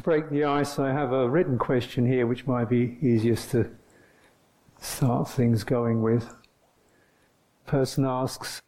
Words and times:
break 0.00 0.30
the 0.30 0.44
ice, 0.44 0.78
I 0.78 0.92
have 0.92 1.12
a 1.12 1.28
written 1.28 1.58
question 1.58 2.06
here 2.06 2.26
which 2.26 2.46
might 2.46 2.68
be 2.68 2.98
easiest 3.02 3.50
to 3.52 3.70
start 4.80 5.28
things 5.28 5.64
going 5.64 6.02
with. 6.02 6.34
Person 7.66 8.04
asks 8.04 8.62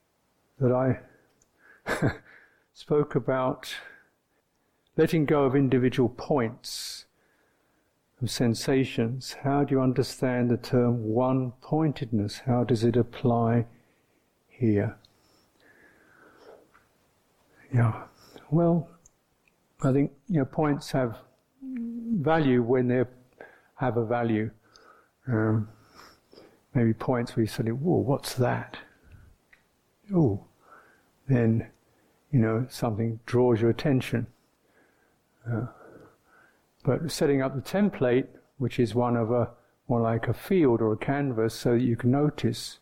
that 0.58 0.72
I 0.72 1.00
spoke 2.72 3.14
about 3.14 3.74
letting 4.96 5.24
go 5.24 5.45
of 5.45 5.56
individual 5.56 6.08
points 6.08 7.06
of 8.20 8.30
sensations. 8.30 9.36
How 9.42 9.64
do 9.64 9.74
you 9.74 9.80
understand 9.80 10.50
the 10.50 10.56
term 10.56 11.02
one 11.02 11.52
pointedness? 11.60 12.42
How 12.46 12.62
does 12.62 12.84
it 12.84 12.96
apply 12.96 13.66
here? 14.48 14.96
Yeah, 17.74 18.02
well, 18.50 18.88
I 19.84 19.92
think 19.92 20.12
you 20.28 20.38
know 20.38 20.44
points 20.44 20.92
have 20.92 21.16
value 21.60 22.62
when 22.62 22.88
they 22.88 23.02
have 23.77 23.96
a 23.96 24.04
value. 24.04 24.50
Um, 25.27 25.68
maybe 26.74 26.92
points 26.92 27.36
where 27.36 27.42
you 27.42 27.48
say, 27.48 27.64
"Whoa, 27.64 27.98
what's 27.98 28.34
that?" 28.34 28.78
Oh, 30.14 30.45
then 31.26 31.68
you 32.30 32.38
know 32.38 32.66
something 32.70 33.20
draws 33.26 33.60
your 33.60 33.70
attention. 33.70 34.28
Uh, 35.50 35.66
but 36.84 37.10
setting 37.10 37.42
up 37.42 37.54
the 37.54 37.62
template, 37.62 38.28
which 38.59 38.78
is 38.78 38.95
one 38.95 39.16
of 39.16 39.32
a 39.32 39.51
more 39.88 40.01
like 40.01 40.28
a 40.28 40.34
field 40.34 40.80
or 40.80 40.92
a 40.92 40.96
canvas, 40.96 41.54
so 41.54 41.73
that 41.73 41.82
you 41.82 41.96
can 41.96 42.12
notice 42.12 42.78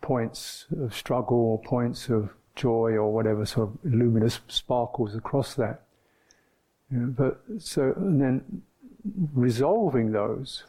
points 0.00 0.66
of 0.80 0.94
struggle 0.94 1.38
or 1.38 1.62
points 1.62 2.08
of 2.08 2.30
joy 2.54 2.92
or 2.92 3.12
whatever 3.12 3.44
sort 3.44 3.68
of 3.68 3.78
luminous 3.82 4.40
sparkles 4.46 5.16
across 5.16 5.54
that. 5.54 5.82
But 6.90 7.40
so 7.58 7.92
and 7.96 8.20
then 8.20 8.62
resolving 9.34 10.12
those 10.12 10.64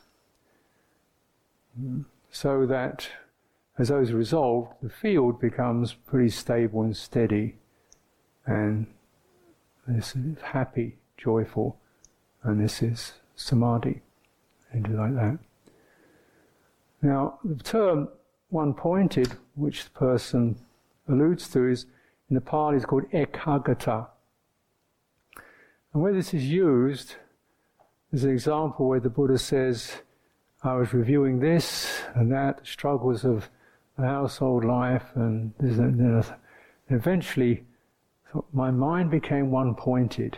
hmm, 1.77 2.01
so 2.31 2.65
that 2.65 3.09
as 3.77 3.87
those 3.87 4.11
are 4.11 4.17
resolved, 4.17 4.73
the 4.81 4.89
field 4.89 5.39
becomes 5.39 5.93
pretty 5.93 6.29
stable 6.29 6.81
and 6.81 6.95
steady 6.95 7.55
and 8.45 8.87
this 9.87 10.15
is 10.15 10.41
happy, 10.41 10.97
joyful, 11.17 11.77
and 12.43 12.63
this 12.63 12.81
is 12.83 13.13
samadhi, 13.35 14.01
and 14.71 14.97
like 14.97 15.15
that. 15.15 15.39
Now, 17.01 17.39
the 17.43 17.63
term 17.63 18.09
one 18.49 18.73
pointed, 18.73 19.31
which 19.55 19.85
the 19.85 19.89
person 19.91 20.57
alludes 21.07 21.49
to, 21.49 21.67
is 21.67 21.85
in 22.29 22.35
the 22.35 22.41
Pali 22.41 22.77
is 22.77 22.85
called 22.85 23.09
ekaggata. 23.11 24.07
And 25.93 26.03
where 26.03 26.13
this 26.13 26.33
is 26.33 26.45
used, 26.45 27.15
there's 28.11 28.23
an 28.23 28.31
example 28.31 28.87
where 28.87 28.99
the 28.99 29.09
Buddha 29.09 29.37
says, 29.37 29.91
I 30.63 30.75
was 30.75 30.93
reviewing 30.93 31.39
this 31.39 32.01
and 32.15 32.31
that, 32.31 32.65
struggles 32.65 33.23
of 33.23 33.49
the 33.97 34.05
household 34.05 34.63
life, 34.63 35.05
and, 35.15 35.53
this 35.59 35.77
and 35.77 35.99
that. 35.99 36.39
eventually 36.89 37.63
my 38.53 38.71
mind 38.71 39.09
became 39.09 39.51
one 39.51 39.73
pointed. 39.75 40.37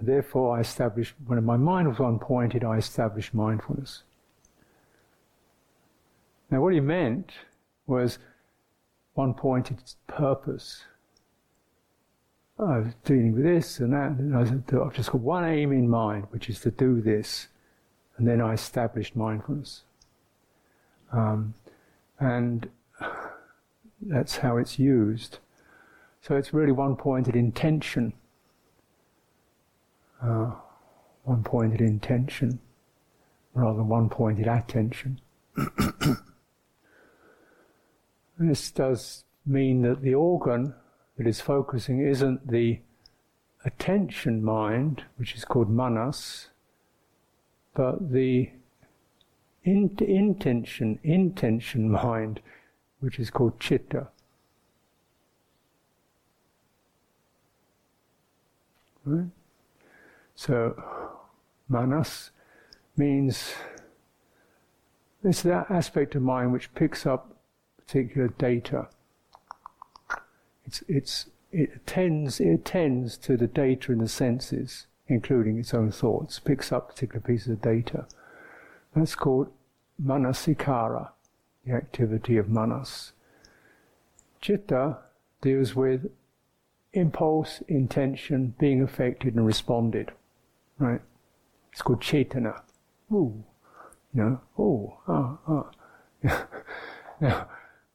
Therefore, 0.00 0.56
I 0.56 0.60
established, 0.60 1.14
when 1.26 1.44
my 1.44 1.56
mind 1.56 1.88
was 1.88 1.98
one 1.98 2.18
pointed, 2.18 2.64
I 2.64 2.76
established 2.76 3.32
mindfulness. 3.32 4.02
Now, 6.50 6.60
what 6.60 6.74
he 6.74 6.80
meant 6.80 7.30
was 7.86 8.18
one 9.14 9.34
pointed 9.34 9.78
purpose. 10.08 10.84
I 12.58 12.78
was 12.78 12.94
dealing 13.04 13.34
with 13.34 13.44
this 13.44 13.80
and 13.80 13.92
that, 13.92 14.10
and 14.10 14.36
I 14.36 14.44
said, 14.44 14.64
I've 14.72 14.94
just 14.94 15.10
got 15.10 15.20
one 15.20 15.44
aim 15.44 15.72
in 15.72 15.88
mind, 15.88 16.26
which 16.30 16.48
is 16.48 16.60
to 16.60 16.70
do 16.70 17.00
this. 17.00 17.48
And 18.16 18.28
then 18.28 18.40
I 18.40 18.52
established 18.52 19.16
mindfulness. 19.16 19.82
Um, 21.12 21.54
and 22.20 22.68
that's 24.00 24.36
how 24.36 24.58
it's 24.58 24.78
used. 24.78 25.38
So 26.20 26.36
it's 26.36 26.54
really 26.54 26.72
one 26.72 26.94
pointed 26.94 27.34
intention. 27.34 28.12
Uh, 30.22 30.52
one 31.24 31.42
pointed 31.42 31.80
intention 31.80 32.60
rather 33.54 33.78
than 33.78 33.88
one 33.88 34.08
pointed 34.08 34.46
attention. 34.46 35.20
this 38.38 38.70
does 38.70 39.24
mean 39.44 39.82
that 39.82 40.00
the 40.02 40.14
organ 40.14 40.74
is 41.26 41.40
focusing 41.40 42.00
isn't 42.00 42.48
the 42.48 42.80
attention 43.64 44.42
mind, 44.42 45.04
which 45.16 45.34
is 45.34 45.44
called 45.44 45.70
manas, 45.70 46.48
but 47.74 48.12
the 48.12 48.50
in- 49.64 49.96
intention, 50.00 50.98
intention 51.02 51.90
mind, 51.90 52.40
which 53.00 53.18
is 53.18 53.30
called 53.30 53.58
chitta. 53.60 54.08
Right? 59.04 59.28
So, 60.34 60.82
manas 61.68 62.30
means 62.96 63.54
it's 65.24 65.42
that 65.42 65.70
aspect 65.70 66.14
of 66.14 66.22
mind 66.22 66.52
which 66.52 66.74
picks 66.74 67.06
up 67.06 67.36
particular 67.78 68.28
data. 68.28 68.88
It's, 70.66 70.82
it's, 70.88 71.26
it 71.50 71.70
attends, 71.76 72.40
it 72.40 72.50
attends 72.50 73.16
to 73.18 73.36
the 73.36 73.46
data 73.46 73.92
in 73.92 73.98
the 73.98 74.08
senses, 74.08 74.86
including 75.08 75.58
its 75.58 75.74
own 75.74 75.90
thoughts, 75.90 76.38
picks 76.38 76.72
up 76.72 76.88
particular 76.88 77.20
pieces 77.20 77.48
of 77.48 77.62
data. 77.62 78.06
That's 78.94 79.14
called 79.14 79.50
manasikara 80.02 81.10
the 81.64 81.72
activity 81.72 82.36
of 82.36 82.48
manas. 82.48 83.12
Chitta 84.40 84.98
deals 85.40 85.76
with 85.76 86.10
impulse, 86.92 87.62
intention, 87.68 88.54
being 88.58 88.82
affected 88.82 89.34
and 89.34 89.46
responded. 89.46 90.12
Right? 90.78 91.00
It's 91.72 91.82
called 91.82 92.00
chetana. 92.00 92.62
Ooh. 93.12 93.44
You 94.14 94.22
know, 94.22 94.40
oh, 94.58 94.98
ah, 95.08 95.38
ah. 95.48 96.46
now, 97.20 97.48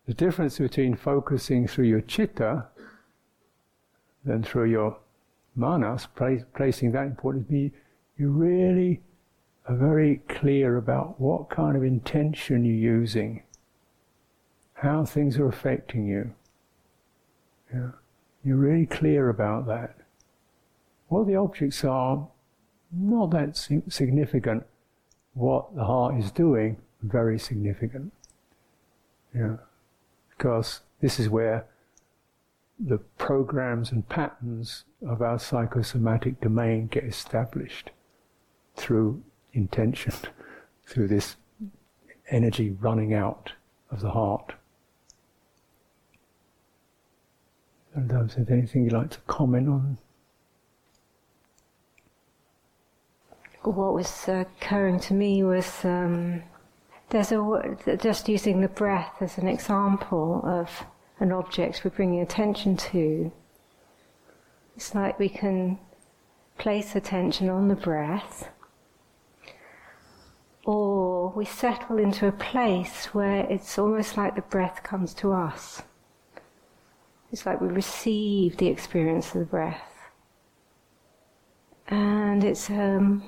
the 0.07 0.13
difference 0.13 0.57
between 0.57 0.95
focusing 0.95 1.67
through 1.67 1.85
your 1.85 2.01
chitta 2.01 2.65
than 4.25 4.41
through 4.43 4.71
your 4.71 4.97
manas, 5.55 6.07
placing 6.55 6.91
that 6.93 7.05
important, 7.05 7.49
you 7.51 7.71
really 8.17 9.01
are 9.67 9.75
very 9.75 10.21
clear 10.29 10.77
about 10.77 11.19
what 11.19 11.49
kind 11.49 11.77
of 11.77 11.83
intention 11.83 12.65
you're 12.65 12.73
using 12.73 13.43
how 14.77 15.03
things 15.03 15.37
are 15.37 15.47
affecting 15.47 16.05
you. 16.05 16.33
Yeah. 17.73 17.89
You're 18.43 18.57
really 18.57 18.85
clear 18.85 19.29
about 19.29 19.65
that. 19.67 19.95
What 21.07 21.25
the 21.25 21.35
objects 21.35 21.83
are, 21.83 22.27
not 22.91 23.31
that 23.31 23.57
significant. 23.89 24.65
What 25.33 25.75
the 25.75 25.83
heart 25.83 26.15
is 26.17 26.31
doing, 26.31 26.77
very 27.01 27.39
significant. 27.39 28.13
Yeah. 29.35 29.57
Because 30.37 30.81
this 31.01 31.19
is 31.19 31.29
where 31.29 31.65
the 32.79 32.97
programs 33.17 33.91
and 33.91 34.07
patterns 34.07 34.83
of 35.05 35.21
our 35.21 35.39
psychosomatic 35.39 36.39
domain 36.41 36.87
get 36.87 37.03
established 37.03 37.89
through 38.75 39.23
intention, 39.53 40.13
through 40.85 41.07
this 41.07 41.37
energy 42.29 42.69
running 42.79 43.13
out 43.13 43.53
of 43.89 44.01
the 44.01 44.11
heart. 44.11 44.53
And 47.93 48.11
if 48.11 48.51
anything 48.51 48.83
you'd 48.83 48.93
like 48.93 49.09
to 49.11 49.19
comment 49.25 49.67
on. 49.67 49.97
What 53.63 53.93
was 53.93 54.27
occurring 54.27 54.99
to 55.01 55.13
me 55.13 55.43
was 55.43 55.83
um, 55.83 56.43
there's 57.09 57.31
a 57.31 57.97
just 58.01 58.27
using 58.27 58.61
the 58.61 58.67
breath 58.67 59.21
as 59.21 59.37
an 59.37 59.47
example 59.47 60.41
of 60.43 60.85
an 61.19 61.31
object 61.31 61.81
we're 61.83 61.91
bringing 61.91 62.21
attention 62.21 62.75
to. 62.77 63.31
It's 64.75 64.93
like 64.93 65.17
we 65.17 65.29
can 65.29 65.79
place 66.57 66.95
attention 66.95 67.49
on 67.49 67.67
the 67.67 67.75
breath, 67.75 68.49
or 70.65 71.29
we 71.29 71.45
settle 71.45 71.97
into 71.97 72.27
a 72.27 72.31
place 72.31 73.05
where 73.13 73.45
it's 73.49 73.79
almost 73.79 74.17
like 74.17 74.35
the 74.35 74.41
breath 74.41 74.83
comes 74.83 75.13
to 75.15 75.31
us. 75.31 75.81
It's 77.31 77.45
like 77.45 77.61
we 77.61 77.67
receive 77.67 78.57
the 78.57 78.67
experience 78.67 79.33
of 79.33 79.39
the 79.39 79.45
breath. 79.45 79.81
And 81.87 82.43
it's, 82.43 82.69
um, 82.69 83.23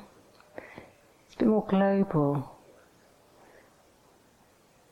it's 0.57 1.35
a 1.35 1.39
bit 1.39 1.47
more 1.47 1.65
global. 1.67 2.58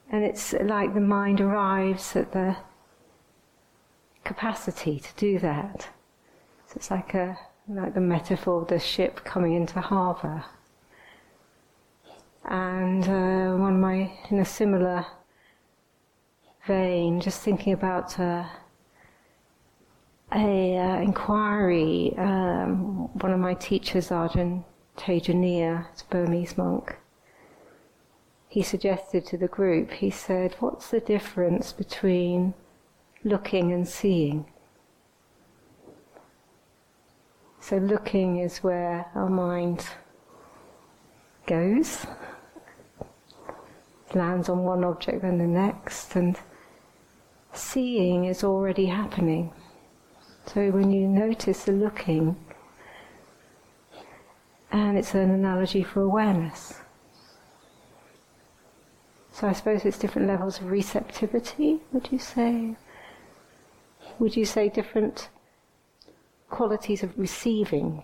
And 0.10 0.24
it's 0.24 0.54
like 0.54 0.94
the 0.94 1.02
mind 1.02 1.42
arrives 1.42 2.16
at 2.16 2.32
the 2.32 2.58
capacity 4.24 5.00
to 5.00 5.10
do 5.16 5.40
that. 5.40 5.90
So 6.68 6.74
it's 6.76 6.92
like 6.92 7.14
a 7.14 7.38
like 7.70 7.94
the 7.94 8.02
metaphor 8.02 8.62
of 8.62 8.70
the 8.70 8.80
ship 8.80 9.24
coming 9.26 9.54
into 9.54 9.82
harbour. 9.82 10.46
And 12.46 13.04
uh, 13.04 13.58
one 13.58 13.74
of 13.74 13.80
my, 13.80 14.12
in 14.30 14.40
a 14.40 14.46
similar 14.46 15.06
vein, 16.66 17.20
just 17.20 17.42
thinking 17.42 17.74
about 17.74 18.18
uh, 18.18 18.46
a 20.34 20.78
uh, 20.78 21.02
inquiry. 21.02 22.14
Um, 22.18 23.10
one 23.20 23.34
of 23.34 23.40
my 23.40 23.54
teachers, 23.54 24.10
Ajahn 24.10 24.64
Tejaniya, 24.96 25.88
a 25.88 26.04
Burmese 26.10 26.58
monk, 26.58 26.96
he 28.58 28.64
suggested 28.64 29.24
to 29.24 29.38
the 29.38 29.48
group. 29.48 29.92
He 29.92 30.10
said, 30.10 30.56
"What's 30.60 30.90
the 30.90 31.00
difference 31.00 31.72
between 31.72 32.56
looking 33.24 33.72
and 33.72 33.88
seeing?" 33.88 34.48
So 37.60 37.78
looking 37.78 38.40
is 38.40 38.64
where 38.64 39.12
our 39.14 39.30
mind 39.30 39.86
goes, 41.46 42.08
lands 44.16 44.50
on 44.50 44.64
one 44.64 44.84
object 44.84 45.22
then 45.22 45.38
the 45.38 45.46
next, 45.46 46.16
and 46.16 46.36
seeing 47.54 48.26
is 48.26 48.44
already 48.44 48.88
happening. 48.88 49.54
So 50.48 50.72
when 50.72 50.92
you 50.92 51.08
notice 51.08 51.66
the 51.66 51.74
looking, 51.74 52.36
and 54.72 54.98
it's 54.98 55.14
an 55.14 55.30
analogy 55.30 55.84
for 55.84 56.02
awareness. 56.02 56.82
So 59.38 59.48
I 59.48 59.54
suppose 59.54 59.86
it's 59.86 60.00
different 60.00 60.28
levels 60.28 60.60
of 60.60 60.72
receptivity, 60.72 61.82
would 61.92 62.12
you 62.12 62.18
say? 62.18 62.76
Would 64.18 64.36
you 64.36 64.46
say 64.46 64.68
different 64.68 65.30
qualities 66.50 67.04
of 67.04 67.18
receiving. 67.18 68.04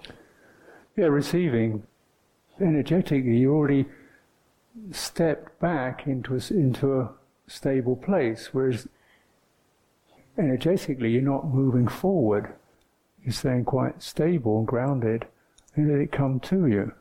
Yeah, 0.96 1.06
receiving. 1.06 1.84
Energetically, 2.60 3.38
you 3.38 3.54
already 3.54 3.86
stepped 4.92 5.60
back 5.60 6.08
into 6.08 6.36
a, 6.36 6.54
into 6.54 7.00
a 7.00 7.12
stable 7.48 7.96
place, 7.96 8.50
whereas 8.52 8.88
energetically, 10.38 11.12
you're 11.12 11.22
not 11.22 11.48
moving 11.48 11.88
forward. 11.88 12.54
You're 13.24 13.34
staying 13.34 13.66
quite 13.66 14.04
stable 14.04 14.60
and 14.60 14.68
grounded, 14.68 15.26
and 15.76 15.90
let 15.90 16.00
it 16.00 16.12
come 16.12 16.40
to 16.42 16.68
you. 16.68 16.92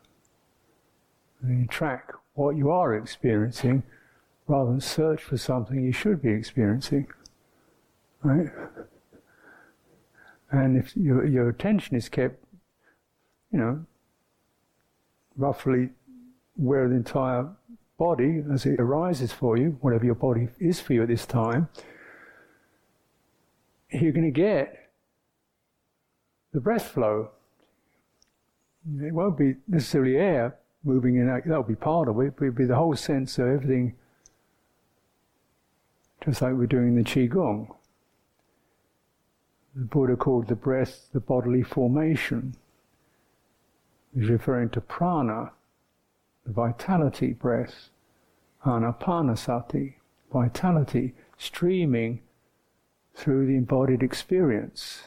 And 1.42 1.60
you 1.62 1.66
track 1.66 2.12
what 2.34 2.56
you 2.56 2.70
are 2.70 2.94
experiencing 2.94 3.82
rather 4.52 4.70
than 4.70 4.80
search 4.80 5.22
for 5.22 5.38
something 5.38 5.82
you 5.82 5.92
should 5.92 6.20
be 6.20 6.30
experiencing. 6.30 7.06
Right? 8.22 8.48
And 10.50 10.76
if 10.76 10.94
your, 10.94 11.24
your 11.26 11.48
attention 11.48 11.96
is 11.96 12.10
kept, 12.10 12.44
you 13.50 13.58
know, 13.58 13.86
roughly 15.36 15.88
where 16.56 16.86
the 16.86 16.96
entire 16.96 17.48
body, 17.98 18.42
as 18.52 18.66
it 18.66 18.78
arises 18.78 19.32
for 19.32 19.56
you, 19.56 19.78
whatever 19.80 20.04
your 20.04 20.14
body 20.14 20.48
is 20.60 20.80
for 20.80 20.92
you 20.92 21.02
at 21.02 21.08
this 21.08 21.24
time, 21.24 21.68
you're 23.90 24.12
going 24.12 24.30
to 24.30 24.30
get 24.30 24.90
the 26.52 26.60
breath 26.60 26.88
flow. 26.88 27.30
It 29.00 29.14
won't 29.14 29.38
be 29.38 29.54
necessarily 29.66 30.16
air 30.16 30.58
moving 30.84 31.16
in, 31.16 31.26
that'll 31.26 31.62
be 31.62 31.74
part 31.74 32.08
of 32.08 32.20
it, 32.20 32.34
but 32.36 32.44
it'll 32.44 32.56
be 32.56 32.64
the 32.66 32.76
whole 32.76 32.96
sense 32.96 33.38
of 33.38 33.46
everything, 33.46 33.94
just 36.24 36.42
like 36.42 36.54
we're 36.54 36.66
doing 36.66 36.94
the 36.94 37.02
Qigong 37.02 37.68
the 39.74 39.84
Buddha 39.84 40.16
called 40.16 40.48
the 40.48 40.54
breath 40.54 41.08
the 41.12 41.20
bodily 41.20 41.62
formation. 41.62 42.54
He's 44.14 44.28
referring 44.28 44.70
to 44.70 44.80
prana, 44.80 45.52
the 46.44 46.52
vitality 46.52 47.32
breath, 47.32 47.88
anapanasati, 48.66 49.94
vitality 50.32 51.14
streaming 51.38 52.20
through 53.14 53.46
the 53.46 53.56
embodied 53.56 54.02
experience 54.02 55.04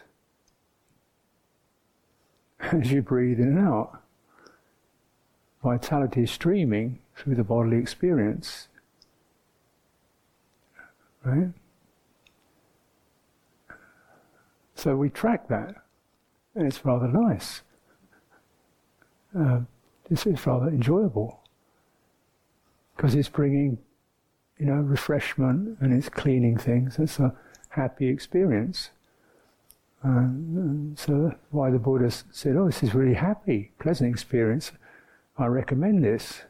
as 2.60 2.92
you 2.92 3.02
breathe 3.02 3.40
in 3.40 3.58
and 3.58 3.60
out. 3.60 4.02
Vitality 5.64 6.26
streaming 6.26 7.00
through 7.16 7.36
the 7.36 7.44
bodily 7.44 7.78
experience. 7.78 8.68
Right? 11.26 11.50
So 14.76 14.96
we 14.96 15.10
track 15.10 15.48
that, 15.48 15.74
and 16.54 16.68
it's 16.68 16.86
rather 16.86 17.08
nice. 17.08 17.64
Uh, 19.38 19.62
this 20.10 20.28
is 20.28 20.46
rather 20.46 20.68
enjoyable 20.68 21.40
because 22.96 23.16
it's 23.16 23.30
bringing, 23.30 23.80
you 24.60 24.68
know, 24.68 24.76
refreshment 24.76 25.78
and 25.82 25.92
it's 25.94 26.10
cleaning 26.10 26.58
things. 26.58 27.00
It's 27.00 27.20
a 27.20 27.34
happy 27.70 28.08
experience. 28.08 28.92
Uh, 30.04 30.28
so 30.96 31.34
why 31.50 31.72
the 31.72 31.80
Buddha 31.80 32.12
said, 32.12 32.56
"Oh, 32.56 32.68
this 32.68 32.84
is 32.84 32.94
really 32.94 33.16
happy, 33.16 33.72
pleasant 33.80 34.12
experience. 34.12 34.72
I 35.38 35.48
recommend 35.48 36.04
this." 36.04 36.44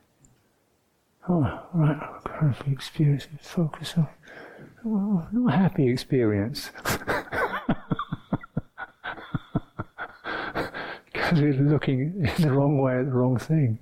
Oh, 1.30 1.64
right, 1.74 2.22
happy 2.40 2.72
experience. 2.72 3.28
Focus 3.42 3.94
on 3.98 4.10
oh, 4.86 5.28
not 5.32 5.54
a 5.54 5.58
happy 5.58 5.88
experience. 5.90 6.72
because 11.26 11.42
we're 11.42 11.54
looking 11.54 12.28
in 12.38 12.44
the 12.44 12.52
wrong 12.52 12.80
way 12.80 13.00
at 13.00 13.06
the 13.06 13.12
wrong 13.12 13.38
thing. 13.38 13.80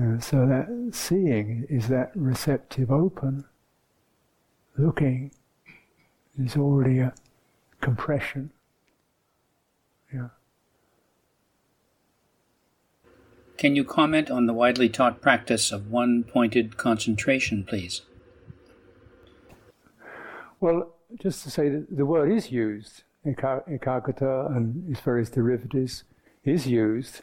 Uh, 0.00 0.18
so 0.18 0.46
that 0.46 0.90
seeing 0.92 1.66
is 1.70 1.88
that 1.88 2.10
receptive 2.14 2.90
open. 2.90 3.44
Looking 4.76 5.30
is 6.38 6.56
already 6.56 6.98
a 6.98 7.14
compression. 7.80 8.50
Yeah. 10.12 10.28
Can 13.56 13.76
you 13.76 13.84
comment 13.84 14.30
on 14.30 14.46
the 14.46 14.52
widely 14.52 14.88
taught 14.88 15.20
practice 15.20 15.72
of 15.72 15.90
one 15.90 16.24
pointed 16.24 16.76
concentration, 16.76 17.64
please? 17.64 18.02
Well, 20.60 20.94
just 21.20 21.42
to 21.44 21.50
say 21.50 21.68
that 21.68 21.96
the 21.96 22.06
word 22.06 22.32
is 22.32 22.50
used 22.50 23.04
ekaggata 23.26 24.54
and 24.54 24.90
its 24.90 25.00
various 25.00 25.30
derivatives 25.30 26.04
is 26.44 26.66
used. 26.66 27.22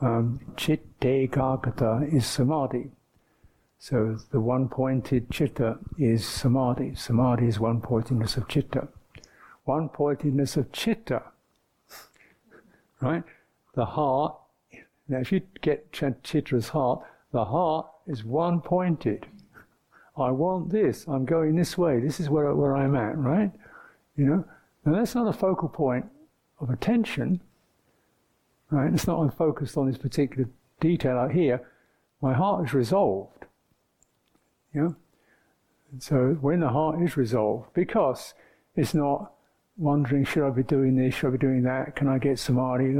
Um, 0.00 0.40
chitte 0.56 1.00
ekaggata 1.00 2.12
is 2.12 2.26
samadhi. 2.26 2.90
So 3.80 4.18
the 4.32 4.40
one-pointed 4.40 5.30
chitta 5.30 5.78
is 5.98 6.26
samadhi. 6.26 6.94
Samadhi 6.96 7.46
is 7.46 7.60
one-pointedness 7.60 8.36
of 8.36 8.48
chitta. 8.48 8.88
One-pointedness 9.64 10.56
of 10.56 10.72
chitta, 10.72 11.22
right? 13.00 13.22
The 13.74 13.84
heart. 13.84 14.36
Now, 15.08 15.18
if 15.18 15.32
you 15.32 15.40
get 15.62 15.92
chitta's 15.92 16.68
heart, 16.68 17.02
the 17.32 17.44
heart 17.44 17.86
is 18.06 18.24
one-pointed. 18.24 19.26
I 20.16 20.30
want 20.30 20.70
this. 20.70 21.06
I'm 21.06 21.24
going 21.24 21.56
this 21.56 21.78
way. 21.78 22.00
This 22.00 22.20
is 22.20 22.28
where 22.28 22.52
where 22.54 22.76
I'm 22.76 22.96
at, 22.96 23.16
right? 23.16 23.52
You 24.16 24.24
know. 24.26 24.44
Now 24.84 24.94
that's 24.94 25.14
not 25.14 25.28
a 25.28 25.32
focal 25.32 25.68
point 25.68 26.06
of 26.60 26.70
attention, 26.70 27.40
right? 28.70 28.92
It's 28.92 29.06
not 29.06 29.20
I'm 29.20 29.30
focused 29.30 29.76
on 29.76 29.86
this 29.86 29.98
particular 29.98 30.48
detail 30.80 31.18
out 31.18 31.32
here. 31.32 31.60
My 32.20 32.32
heart 32.32 32.66
is 32.66 32.74
resolved. 32.74 33.44
Yeah? 34.74 34.90
And 35.92 36.02
so 36.02 36.38
when 36.40 36.60
the 36.60 36.70
heart 36.70 37.02
is 37.02 37.16
resolved, 37.16 37.72
because 37.74 38.34
it's 38.76 38.94
not 38.94 39.32
wondering, 39.76 40.24
should 40.24 40.46
I 40.46 40.50
be 40.50 40.62
doing 40.62 40.96
this, 40.96 41.14
should 41.14 41.28
I 41.28 41.30
be 41.32 41.38
doing 41.38 41.62
that, 41.62 41.94
can 41.94 42.08
I 42.08 42.18
get 42.18 42.38
samadhi? 42.38 42.94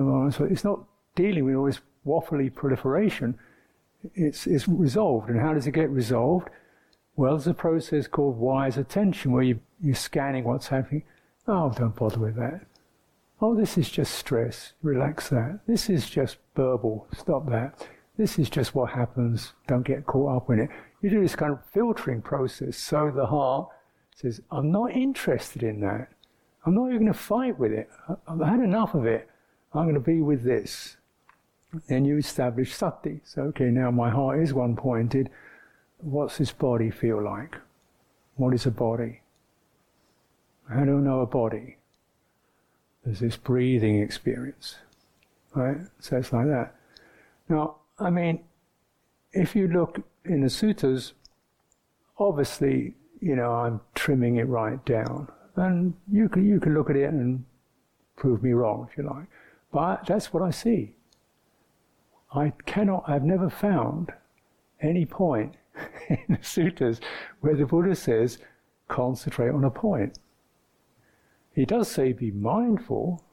It's 0.53 0.65
not 0.65 0.85
dealing 1.15 1.45
with 1.45 1.55
all 1.57 1.67
this 1.67 1.81
waffly 2.07 2.55
proliferation. 2.55 3.39
It's, 4.15 4.47
it's 4.47 4.69
resolved. 4.69 5.29
And 5.29 5.41
how 5.41 5.55
does 5.55 5.67
it 5.67 5.73
get 5.73 5.91
resolved? 5.91 6.49
Well, 7.17 7.33
there's 7.33 7.47
a 7.47 7.55
process 7.55 8.07
called 8.07 8.37
wise 8.39 8.77
attention 8.77 9.33
where 9.33 9.43
you, 9.43 9.61
you're 9.81 9.95
scanning 9.95 10.45
what's 10.45 10.69
happening 10.69 11.03
Oh, 11.51 11.73
don't 11.75 11.97
bother 11.97 12.19
with 12.19 12.37
that. 12.37 12.67
Oh, 13.41 13.55
this 13.55 13.79
is 13.79 13.89
just 13.89 14.15
stress. 14.15 14.75
Relax 14.83 15.31
that. 15.31 15.61
This 15.67 15.89
is 15.89 16.11
just 16.11 16.37
verbal. 16.55 17.09
Stop 17.17 17.49
that. 17.49 17.89
This 18.19 18.39
is 18.39 18.51
just 18.51 18.75
what 18.75 18.91
happens. 18.91 19.55
Don't 19.67 19.87
get 19.87 20.05
caught 20.05 20.37
up 20.37 20.51
in 20.51 20.61
it. 20.61 20.69
You 21.01 21.09
do 21.09 21.23
this 21.23 21.37
kind 21.37 21.53
of 21.53 21.65
filtering 21.73 22.21
process 22.21 22.77
so 22.77 23.11
the 23.11 23.25
heart 23.25 23.71
says, 24.15 24.43
I'm 24.51 24.71
not 24.71 24.93
interested 24.93 25.63
in 25.63 25.81
that. 25.81 26.09
I'm 26.67 26.75
not 26.75 26.89
even 26.89 27.05
going 27.05 27.13
to 27.13 27.19
fight 27.19 27.59
with 27.59 27.73
it. 27.73 27.89
I've 28.27 28.41
had 28.41 28.61
enough 28.61 28.95
of 28.95 29.07
it. 29.07 29.27
I'm 29.73 29.85
going 29.85 29.95
to 29.95 30.01
be 30.01 30.21
with 30.21 30.45
this. 30.45 30.98
Then 31.89 32.05
you 32.05 32.17
establish 32.17 32.75
sati. 32.75 33.21
So, 33.25 33.43
okay, 33.43 33.67
now 33.67 33.91
my 33.91 34.11
heart 34.11 34.41
is 34.41 34.55
one 34.55 34.77
pointed. 34.77 35.31
What's 35.99 36.39
this 36.39 36.53
body 36.53 36.91
feel 36.91 37.23
like? 37.23 37.57
What 38.37 38.55
is 38.55 38.67
a 38.67 38.71
body? 38.71 39.21
How 40.69 40.85
do 40.85 40.99
I 40.99 41.01
know 41.01 41.21
a 41.21 41.27
body? 41.27 41.77
There's 43.05 43.21
this 43.21 43.37
breathing 43.37 44.01
experience. 44.01 44.77
Right? 45.55 45.79
So 45.99 46.17
it's 46.17 46.33
like 46.33 46.47
that. 46.47 46.75
Now, 47.49 47.77
I 47.99 48.11
mean, 48.11 48.41
if 49.33 49.57
you 49.57 49.69
look 49.69 50.01
in 50.25 50.43
the 50.43 50.49
suttas, 50.49 51.13
obviously, 52.19 52.95
you 53.21 53.35
know, 53.35 53.53
I'm 53.53 53.81
trimming 53.95 54.37
it 54.37 54.47
right 54.47 54.83
down. 54.85 55.29
And 55.57 55.95
you 56.11 56.29
can, 56.29 56.47
you 56.47 56.61
can 56.61 56.75
look 56.75 56.91
at 56.91 56.97
it 56.97 57.11
and 57.11 57.45
prove 58.17 58.43
me 58.43 58.53
wrong, 58.53 58.89
if 58.91 58.97
you 58.97 59.05
like. 59.05 59.27
But 59.73 60.07
that's 60.07 60.33
what 60.33 60.43
I 60.43 60.51
see. 60.51 60.95
I 62.33 62.53
cannot, 62.67 63.05
I've 63.07 63.25
never 63.25 63.49
found 63.49 64.13
any 64.81 65.07
point 65.07 65.55
in 66.09 66.25
the 66.29 66.39
suttas 66.39 67.01
where 67.41 67.57
the 67.57 67.67
Buddha 67.67 67.95
says, 67.95 68.39
concentrate 68.89 69.51
on 69.51 69.65
a 69.65 69.71
point. 69.71 70.19
He 71.53 71.65
does 71.65 71.89
say 71.89 72.13
be 72.13 72.31
mindful 72.31 73.25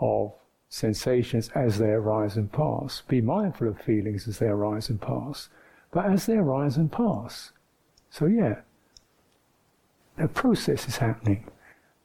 of 0.00 0.32
sensations 0.68 1.50
as 1.54 1.78
they 1.78 1.90
arise 1.90 2.36
and 2.36 2.50
pass. 2.50 3.02
Be 3.06 3.20
mindful 3.20 3.68
of 3.68 3.80
feelings 3.80 4.26
as 4.26 4.38
they 4.38 4.46
arise 4.46 4.88
and 4.88 5.00
pass. 5.00 5.48
But 5.90 6.06
as 6.06 6.26
they 6.26 6.36
arise 6.36 6.76
and 6.76 6.90
pass. 6.90 7.52
So, 8.10 8.26
yeah, 8.26 8.60
a 10.18 10.28
process 10.28 10.88
is 10.88 10.96
happening. 10.96 11.44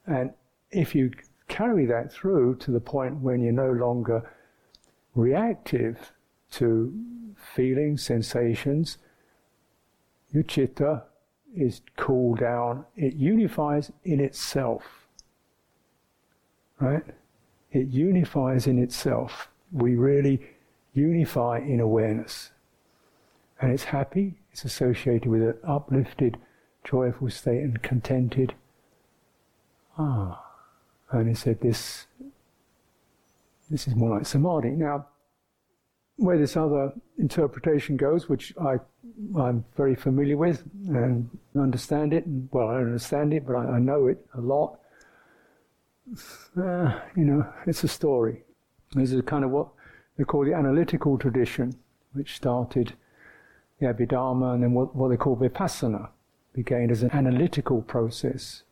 And 0.05 0.31
if 0.71 0.93
you 0.93 1.11
carry 1.47 1.85
that 1.85 2.11
through 2.11 2.55
to 2.57 2.71
the 2.71 2.79
point 2.79 3.21
when 3.21 3.41
you're 3.41 3.53
no 3.53 3.71
longer 3.71 4.29
reactive 5.17 6.13
to 6.51 6.93
feelings, 7.55 8.03
sensations, 8.03 8.97
your 10.31 10.43
chitta 10.43 11.03
is 11.55 11.81
cooled 11.97 12.39
down, 12.39 12.85
it 12.95 13.15
unifies 13.15 13.91
in 14.03 14.19
itself. 14.19 14.83
Right? 16.79 17.03
It 17.71 17.87
unifies 17.87 18.67
in 18.67 18.77
itself. 18.77 19.49
We 19.71 19.95
really 19.95 20.39
unify 20.93 21.59
in 21.59 21.79
awareness. 21.79 22.51
And 23.59 23.71
it's 23.71 23.85
happy, 23.85 24.35
it's 24.51 24.65
associated 24.65 25.27
with 25.27 25.41
an 25.41 25.55
uplifted, 25.63 26.37
joyful 26.83 27.29
state 27.31 27.63
and 27.63 27.81
contented. 27.81 28.53
Ah. 29.97 30.43
And 31.09 31.29
he 31.29 31.33
said 31.33 31.61
this 31.61 32.05
this 33.69 33.87
is 33.87 33.95
more 33.95 34.17
like 34.17 34.25
samadhi. 34.25 34.69
Now, 34.69 35.07
where 36.17 36.37
this 36.37 36.57
other 36.57 36.93
interpretation 37.17 37.95
goes, 37.95 38.27
which 38.27 38.53
I, 38.59 38.77
I'm 39.37 39.63
very 39.75 39.95
familiar 39.95 40.35
with 40.35 40.63
and 40.87 41.29
understand 41.55 42.13
it, 42.13 42.25
and, 42.25 42.49
well, 42.51 42.69
I 42.69 42.73
don't 42.75 42.87
understand 42.87 43.33
it, 43.33 43.45
but 43.45 43.55
I, 43.55 43.75
I 43.75 43.79
know 43.79 44.07
it 44.07 44.25
a 44.35 44.41
lot. 44.41 44.79
Uh, 46.57 46.99
you 47.15 47.25
know, 47.25 47.47
it's 47.65 47.83
a 47.83 47.87
story. 47.87 48.43
This 48.93 49.11
is 49.11 49.21
kind 49.23 49.43
of 49.43 49.51
what 49.51 49.67
they 50.17 50.23
call 50.23 50.45
the 50.45 50.53
analytical 50.53 51.17
tradition, 51.17 51.75
which 52.13 52.35
started 52.35 52.93
the 53.79 53.87
Abhidharma 53.87 54.55
and 54.55 54.63
then 54.63 54.73
what, 54.73 54.95
what 54.95 55.09
they 55.09 55.17
call 55.17 55.37
Vipassana 55.37 56.09
began 56.53 56.89
as 56.89 57.03
an 57.03 57.11
analytical 57.11 57.81
process. 57.83 58.63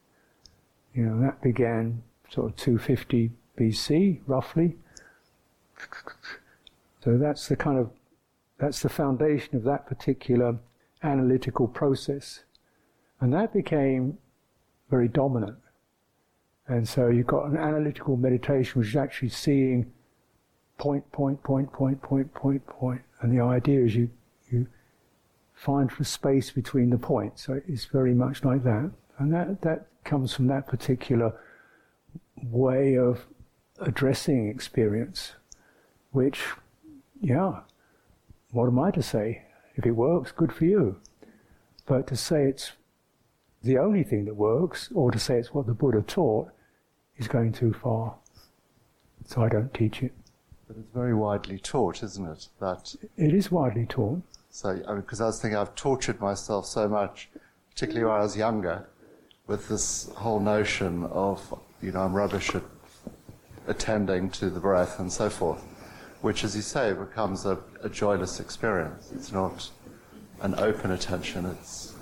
You 0.96 1.04
know, 1.04 1.22
that 1.22 1.42
began 1.42 2.02
sort 2.30 2.52
of 2.52 2.56
250 2.56 3.32
BC, 3.60 4.22
roughly. 4.26 4.78
So 7.04 7.18
that's 7.18 7.48
the 7.48 7.56
kind 7.56 7.78
of 7.78 7.92
that's 8.58 8.82
the 8.82 8.90
foundation 8.90 9.56
of 9.56 9.64
that 9.64 9.86
particular 9.86 10.58
analytical 11.04 11.68
process. 11.68 12.44
And 13.20 13.34
that 13.34 13.54
became 13.54 14.18
very 14.90 15.08
dominant. 15.08 15.58
And 16.68 16.88
so 16.88 17.08
you've 17.08 17.28
got 17.28 17.46
an 17.46 17.58
analytical 17.58 18.18
meditation 18.18 18.80
which 18.80 18.90
is 18.90 18.96
actually 18.96 19.30
seeing 19.30 19.92
point, 20.78 21.12
point, 21.12 21.44
point, 21.44 21.72
point, 21.72 22.02
point, 22.02 22.34
point, 22.34 22.66
point. 22.66 23.02
And 23.22 23.38
the 23.38 23.44
idea 23.44 23.86
is 23.86 23.96
you, 23.96 24.10
you 24.52 24.68
find 25.54 25.90
the 25.98 26.06
space 26.06 26.52
between 26.52 26.90
the 26.90 26.98
points. 26.98 27.44
So 27.44 27.62
it's 27.68 27.86
very 27.86 28.14
much 28.14 28.44
like 28.44 28.64
that. 28.64 28.92
And 29.18 29.34
that, 29.34 29.62
that 29.62 29.88
comes 30.04 30.34
from 30.34 30.48
that 30.48 30.68
particular 30.68 31.34
way 32.44 32.98
of 32.98 33.26
addressing 33.80 34.50
experience, 34.50 35.34
which 36.16 36.40
yeah, 37.22 37.62
what 38.52 38.68
am 38.68 38.80
I 38.80 38.92
to 38.92 39.04
say? 39.04 39.44
If 39.76 39.86
it 39.86 39.92
works, 39.92 40.32
good 40.32 40.54
for 40.54 40.66
you. 40.66 40.98
But 41.86 42.08
to 42.08 42.16
say 42.16 42.46
it's 42.46 42.72
the 43.62 43.78
only 43.78 44.04
thing 44.04 44.26
that 44.26 44.36
works, 44.36 44.90
or 44.94 45.12
to 45.12 45.20
say 45.20 45.38
it's 45.38 45.54
what 45.54 45.68
the 45.68 45.74
Buddha 45.74 46.02
taught, 46.02 46.50
is 47.18 47.28
going 47.28 47.52
too 47.52 47.74
far. 47.74 48.16
So 49.26 49.44
I 49.44 49.50
don't 49.50 49.74
teach 49.74 50.04
it. 50.04 50.14
But 50.68 50.78
it's 50.78 50.94
very 50.94 51.14
widely 51.14 51.60
taught, 51.60 52.04
isn't 52.04 52.26
it? 52.26 52.48
That 52.60 52.96
it 53.18 53.34
is 53.34 53.52
widely 53.52 53.86
taught. 53.86 54.22
So, 54.50 54.76
because 54.96 55.20
I, 55.20 55.24
mean, 55.24 55.26
I 55.26 55.28
was 55.28 55.42
thinking, 55.42 55.58
I've 55.58 55.76
tortured 55.76 56.22
myself 56.22 56.66
so 56.66 56.88
much, 56.88 57.30
particularly 57.72 58.06
when 58.06 58.16
I 58.16 58.22
was 58.22 58.38
younger, 58.38 58.88
with 59.48 59.68
this 59.68 60.10
whole 60.16 60.40
notion 60.40 61.04
of, 61.06 61.60
you 61.82 61.92
know, 61.92 62.00
I'm 62.00 62.14
rubbish 62.14 62.56
at 62.56 62.64
attending 63.68 64.30
to 64.30 64.50
the 64.50 64.60
breath 64.60 65.00
and 65.00 65.12
so 65.12 65.30
forth 65.30 65.64
which, 66.22 66.44
as 66.44 66.56
you 66.56 66.62
say, 66.62 66.94
becomes 66.94 67.46
a, 67.46 67.60
a 67.82 67.90
joyless 67.90 68.40
experience. 68.40 69.12
It's 69.14 69.32
not 69.32 69.70
an 70.42 70.56
open 70.58 70.92
attention. 70.92 71.46
It's 71.46 71.94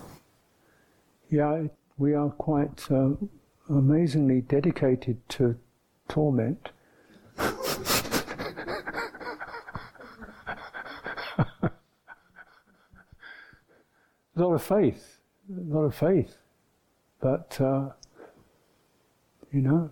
yeah, 1.30 1.64
we 1.98 2.14
are 2.14 2.30
quite 2.30 2.92
uh, 2.92 3.12
amazingly 3.70 4.42
dedicated 4.42 5.28
to 5.30 5.58
torment. 6.08 6.70
a 7.38 7.48
lot 14.36 14.54
of 14.54 14.64
faith, 14.64 15.20
a 15.50 15.74
lot 15.74 15.84
of 15.84 15.96
faith, 15.96 16.38
but 17.20 17.60
uh, 17.60 17.90
you 19.52 19.62
know. 19.62 19.90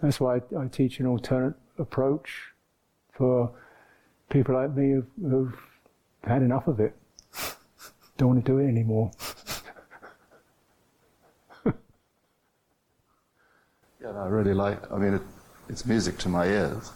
That's 0.00 0.20
why 0.20 0.36
I, 0.36 0.40
I 0.58 0.66
teach 0.68 1.00
an 1.00 1.06
alternate 1.06 1.54
approach 1.78 2.52
for 3.12 3.50
people 4.30 4.54
like 4.54 4.74
me 4.74 4.92
who've, 4.92 5.06
who've 5.20 5.58
had 6.22 6.42
enough 6.42 6.68
of 6.68 6.80
it. 6.80 6.94
Don't 8.16 8.28
want 8.28 8.44
to 8.44 8.52
do 8.52 8.58
it 8.58 8.68
anymore. 8.68 9.10
yeah, 11.64 11.72
no, 14.02 14.18
I 14.18 14.26
really 14.26 14.54
like. 14.54 14.90
I 14.92 14.98
mean, 14.98 15.14
it, 15.14 15.22
it's 15.68 15.86
music 15.86 16.18
to 16.18 16.28
my 16.28 16.46
ears. 16.46 16.92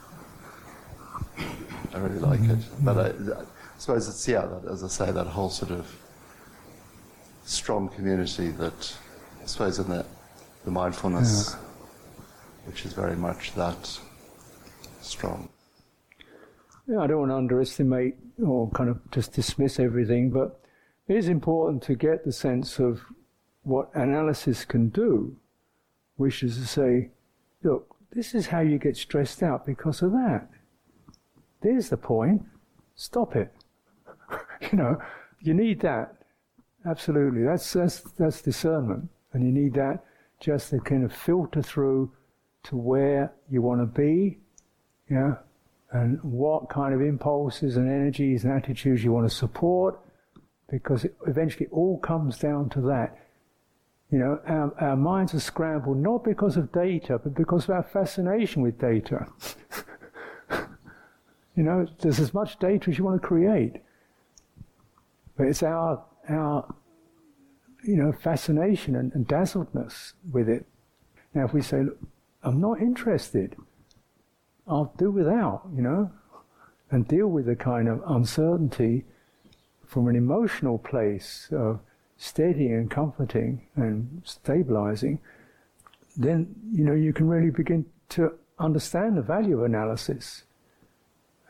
I 1.94 1.98
really 1.98 2.18
like 2.18 2.40
mm-hmm. 2.40 2.52
it, 2.52 2.84
but 2.84 2.98
I, 2.98 3.08
I, 3.40 3.44
suppose 3.78 4.08
it's 4.08 4.26
yeah, 4.26 4.46
that, 4.46 4.70
as 4.70 4.82
I 4.82 4.88
say, 4.88 5.12
that 5.12 5.26
whole 5.26 5.50
sort 5.50 5.70
of 5.72 5.86
strong 7.44 7.88
community 7.88 8.48
that 8.48 8.96
I 9.42 9.46
suppose 9.46 9.78
in 9.78 9.88
that 9.90 10.06
the 10.64 10.70
mindfulness. 10.70 11.50
Yeah 11.52 11.68
which 12.66 12.84
is 12.84 12.92
very 12.92 13.16
much 13.16 13.54
that 13.54 13.98
strong. 15.00 15.48
Yeah, 16.86 17.00
I 17.00 17.06
don't 17.06 17.20
want 17.20 17.30
to 17.30 17.36
underestimate 17.36 18.16
or 18.44 18.70
kind 18.70 18.90
of 18.90 18.98
just 19.10 19.32
dismiss 19.32 19.78
everything, 19.78 20.30
but 20.30 20.60
it 21.08 21.16
is 21.16 21.28
important 21.28 21.82
to 21.84 21.94
get 21.94 22.24
the 22.24 22.32
sense 22.32 22.78
of 22.78 23.02
what 23.62 23.90
analysis 23.94 24.64
can 24.64 24.88
do, 24.88 25.36
which 26.16 26.42
is 26.42 26.56
to 26.56 26.66
say, 26.66 27.10
look, 27.62 27.94
this 28.12 28.34
is 28.34 28.48
how 28.48 28.60
you 28.60 28.78
get 28.78 28.96
stressed 28.96 29.42
out 29.42 29.64
because 29.64 30.02
of 30.02 30.12
that. 30.12 30.48
There's 31.62 31.88
the 31.88 31.96
point. 31.96 32.42
Stop 32.94 33.36
it. 33.36 33.52
you 34.72 34.76
know, 34.76 35.00
you 35.40 35.54
need 35.54 35.80
that. 35.80 36.16
Absolutely. 36.84 37.44
That's, 37.44 37.72
that's, 37.72 38.00
that's 38.18 38.42
discernment. 38.42 39.08
And 39.32 39.44
you 39.44 39.52
need 39.52 39.74
that 39.74 40.04
just 40.40 40.70
to 40.70 40.80
kind 40.80 41.04
of 41.04 41.12
filter 41.12 41.62
through 41.62 42.12
to 42.64 42.76
where 42.76 43.32
you 43.50 43.62
want 43.62 43.80
to 43.80 43.86
be, 43.86 44.38
yeah, 45.10 45.34
and 45.90 46.22
what 46.22 46.68
kind 46.68 46.94
of 46.94 47.00
impulses 47.00 47.76
and 47.76 47.88
energies 47.88 48.44
and 48.44 48.52
attitudes 48.52 49.04
you 49.04 49.12
want 49.12 49.28
to 49.28 49.34
support, 49.34 49.98
because 50.70 51.04
it 51.04 51.14
eventually 51.26 51.68
all 51.70 51.98
comes 51.98 52.38
down 52.38 52.70
to 52.70 52.80
that. 52.80 53.18
You 54.10 54.18
know, 54.18 54.40
our, 54.46 54.74
our 54.80 54.96
minds 54.96 55.34
are 55.34 55.40
scrambled 55.40 55.98
not 55.98 56.24
because 56.24 56.56
of 56.56 56.72
data, 56.72 57.18
but 57.18 57.34
because 57.34 57.64
of 57.64 57.70
our 57.70 57.82
fascination 57.82 58.62
with 58.62 58.78
data. 58.78 59.26
you 61.56 61.62
know, 61.62 61.86
there's 62.00 62.20
as 62.20 62.32
much 62.32 62.58
data 62.58 62.90
as 62.90 62.98
you 62.98 63.04
want 63.04 63.20
to 63.20 63.26
create, 63.26 63.82
but 65.36 65.46
it's 65.46 65.62
our 65.62 66.04
our 66.28 66.74
you 67.84 67.96
know 67.96 68.12
fascination 68.12 68.96
and, 68.96 69.12
and 69.14 69.26
dazzledness 69.26 70.12
with 70.30 70.48
it. 70.48 70.66
Now, 71.34 71.46
if 71.46 71.54
we 71.54 71.62
say, 71.62 71.82
look, 71.82 71.98
I'm 72.42 72.60
not 72.60 72.80
interested. 72.80 73.56
I'll 74.66 74.92
do 74.96 75.10
without, 75.10 75.68
you 75.74 75.82
know, 75.82 76.10
and 76.90 77.08
deal 77.08 77.28
with 77.28 77.46
the 77.46 77.56
kind 77.56 77.88
of 77.88 78.02
uncertainty 78.06 79.04
from 79.86 80.08
an 80.08 80.16
emotional 80.16 80.78
place 80.78 81.48
of 81.52 81.80
steadying 82.16 82.72
and 82.72 82.90
comforting 82.90 83.66
and 83.74 84.22
stabilizing, 84.24 85.18
then 86.16 86.54
you 86.72 86.84
know 86.84 86.94
you 86.94 87.12
can 87.12 87.28
really 87.28 87.50
begin 87.50 87.84
to 88.10 88.32
understand 88.58 89.16
the 89.16 89.22
value 89.22 89.58
of 89.58 89.64
analysis 89.64 90.44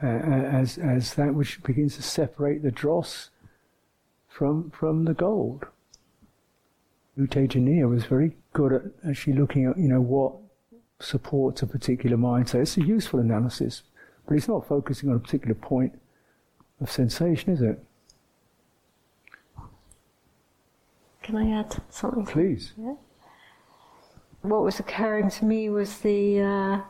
uh, 0.02 0.06
as 0.06 0.78
as 0.78 1.14
that 1.14 1.34
which 1.34 1.62
begins 1.62 1.96
to 1.96 2.02
separate 2.02 2.62
the 2.62 2.70
dross 2.70 3.30
from 4.28 4.70
from 4.70 5.04
the 5.04 5.14
gold. 5.14 5.66
U 7.16 7.26
Tejaniya 7.26 7.88
was 7.88 8.04
very 8.04 8.36
good 8.52 8.72
at 8.72 8.82
actually 9.08 9.34
looking 9.34 9.66
at 9.66 9.76
you 9.76 9.88
know 9.88 10.00
what 10.00 10.34
supports 11.02 11.62
a 11.62 11.66
particular 11.66 12.16
mindset. 12.16 12.62
It's 12.62 12.76
a 12.76 12.82
useful 12.82 13.20
analysis, 13.20 13.82
but 14.26 14.36
it's 14.36 14.48
not 14.48 14.66
focusing 14.66 15.10
on 15.10 15.16
a 15.16 15.18
particular 15.18 15.54
point 15.54 15.98
of 16.80 16.90
sensation, 16.90 17.52
is 17.52 17.60
it? 17.60 17.82
Can 21.22 21.36
I 21.36 21.60
add 21.60 21.80
something? 21.88 22.26
Please. 22.26 22.72
Yeah. 22.76 22.94
What 24.42 24.62
was 24.62 24.80
occurring 24.80 25.30
to 25.30 25.44
me 25.44 25.70
was 25.70 25.98
the 25.98 26.40
uh, 26.40 26.80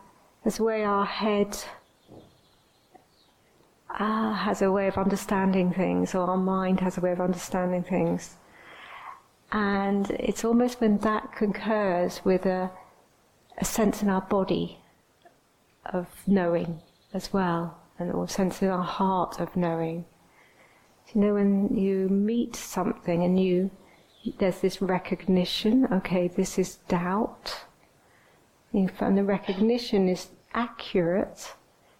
way 0.58 0.84
our 0.84 1.04
head 1.04 1.58
uh, 3.90 4.32
has 4.32 4.62
a 4.62 4.72
way 4.72 4.88
of 4.88 4.96
understanding 4.96 5.70
things, 5.72 6.14
or 6.14 6.22
our 6.30 6.38
mind 6.38 6.80
has 6.80 6.96
a 6.96 7.02
way 7.02 7.12
of 7.12 7.20
understanding 7.20 7.82
things, 7.82 8.36
and 9.52 10.10
it's 10.12 10.46
almost 10.46 10.80
when 10.80 10.96
that 10.98 11.32
concurs 11.36 12.22
with 12.24 12.46
a, 12.46 12.70
a 13.58 13.64
sense 13.64 14.02
in 14.02 14.08
our 14.08 14.22
body 14.22 14.78
of 15.86 16.06
knowing 16.26 16.80
as 17.12 17.32
well, 17.32 17.78
and 17.98 18.12
or 18.12 18.24
a 18.24 18.28
sense 18.28 18.62
in 18.62 18.68
our 18.68 18.84
heart 18.84 19.40
of 19.40 19.56
knowing. 19.56 20.04
You 21.12 21.20
know, 21.20 21.34
when 21.34 21.76
you 21.76 22.08
meet 22.08 22.56
something 22.56 23.22
and 23.22 23.38
you 23.38 23.70
there's 24.38 24.60
this 24.60 24.80
recognition, 24.80 25.86
okay, 25.92 26.28
this 26.28 26.58
is 26.58 26.76
doubt. 26.88 27.64
And 28.72 29.18
the 29.18 29.24
recognition 29.24 30.08
is 30.08 30.28
accurate. 30.54 31.54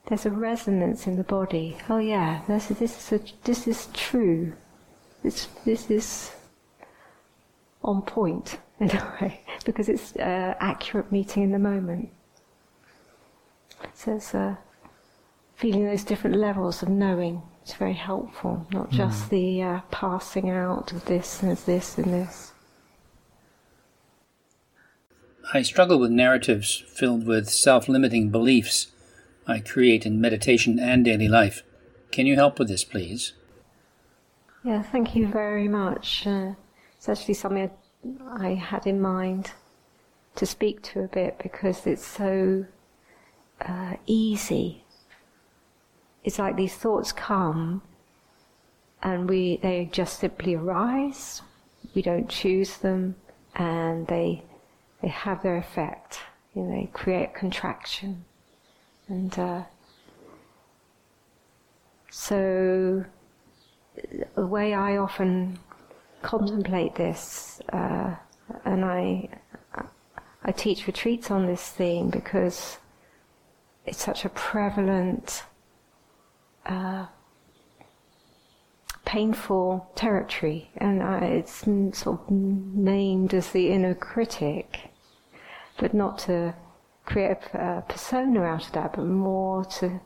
There's 0.06 0.24
a 0.24 0.30
resonance 0.30 1.06
in 1.06 1.16
the 1.16 1.24
body. 1.24 1.76
Oh 1.88 1.98
yeah, 1.98 2.42
this, 2.48 2.68
this 2.68 3.12
is 3.12 3.20
a, 3.20 3.24
this 3.44 3.66
is 3.66 3.88
true. 3.92 4.54
This 5.22 5.46
this 5.64 5.90
is 5.90 6.32
on 7.82 8.02
point 8.02 8.58
in 8.80 8.90
a 8.90 9.16
way 9.20 9.40
because 9.64 9.88
it's 9.88 10.16
uh, 10.16 10.54
accurate 10.58 11.12
meeting 11.12 11.42
in 11.42 11.52
the 11.52 11.58
moment. 11.58 12.10
So 13.94 14.16
it's 14.16 14.34
uh, 14.34 14.56
feeling 15.54 15.84
those 15.84 16.04
different 16.04 16.36
levels 16.36 16.82
of 16.82 16.88
knowing. 16.88 17.42
It's 17.62 17.74
very 17.74 17.94
helpful, 17.94 18.66
not 18.72 18.90
hmm. 18.90 18.96
just 18.96 19.26
mm. 19.26 19.28
the 19.30 19.62
uh, 19.62 19.80
passing 19.90 20.50
out 20.50 20.92
of 20.92 21.04
this 21.04 21.42
and 21.42 21.56
this 21.58 21.96
and 21.96 22.12
this. 22.12 22.52
I 25.54 25.62
struggle 25.62 25.98
with 25.98 26.10
narratives 26.10 26.82
filled 26.88 27.26
with 27.26 27.48
self 27.48 27.88
limiting 27.88 28.30
beliefs 28.30 28.88
I 29.46 29.60
create 29.60 30.06
in 30.06 30.20
meditation 30.20 30.78
and 30.78 31.04
daily 31.04 31.28
life. 31.28 31.62
Can 32.10 32.26
you 32.26 32.36
help 32.36 32.58
with 32.58 32.68
this, 32.68 32.84
please? 32.84 33.32
Yeah, 34.64 34.82
thank 34.82 35.16
you 35.16 35.26
very 35.26 35.68
much. 35.68 36.26
Uh, 36.26 36.52
it's 36.96 37.08
actually 37.08 37.34
something 37.34 37.64
I, 37.64 37.70
I 38.30 38.54
had 38.54 38.86
in 38.86 39.00
mind 39.00 39.52
to 40.36 40.46
speak 40.46 40.82
to 40.82 41.00
a 41.00 41.08
bit 41.08 41.38
because 41.42 41.86
it's 41.86 42.04
so 42.04 42.66
uh, 43.60 43.94
easy. 44.06 44.84
It's 46.24 46.38
like 46.38 46.56
these 46.56 46.74
thoughts 46.74 47.12
come 47.12 47.82
and 49.02 49.28
we 49.28 49.58
they 49.62 49.88
just 49.92 50.18
simply 50.18 50.54
arise. 50.54 51.42
We 51.94 52.02
don't 52.02 52.28
choose 52.28 52.78
them 52.78 53.16
and 53.54 54.06
they 54.06 54.42
they 55.00 55.08
have 55.08 55.42
their 55.42 55.56
effect. 55.56 56.20
You 56.54 56.62
know 56.62 56.80
they 56.80 56.90
create 56.92 57.34
contraction. 57.34 58.24
And 59.08 59.36
uh, 59.38 59.62
so 62.10 63.04
the 64.34 64.46
way 64.46 64.74
I 64.74 64.96
often 64.96 65.58
contemplate 66.22 66.94
this 66.94 67.60
uh, 67.72 68.14
and 68.64 68.84
I 68.84 69.28
I 70.44 70.50
teach 70.50 70.86
retreats 70.86 71.30
on 71.30 71.46
this 71.46 71.68
theme 71.68 72.10
because 72.10 72.78
it's 73.86 74.02
such 74.02 74.24
a 74.24 74.28
prevalent 74.28 75.44
uh, 76.66 77.06
painful 79.04 79.90
territory, 79.94 80.70
and 80.76 81.02
uh, 81.02 81.18
it's 81.22 81.64
sort 81.98 82.20
of 82.20 82.30
named 82.30 83.34
as 83.34 83.50
the 83.50 83.68
inner 83.68 83.94
critic, 83.94 84.90
but 85.76 85.94
not 85.94 86.18
to 86.18 86.54
create 87.04 87.38
a 87.54 87.84
persona 87.88 88.42
out 88.42 88.66
of 88.66 88.72
that, 88.72 88.94
but 88.94 89.04
more 89.04 89.64
to 89.64 90.00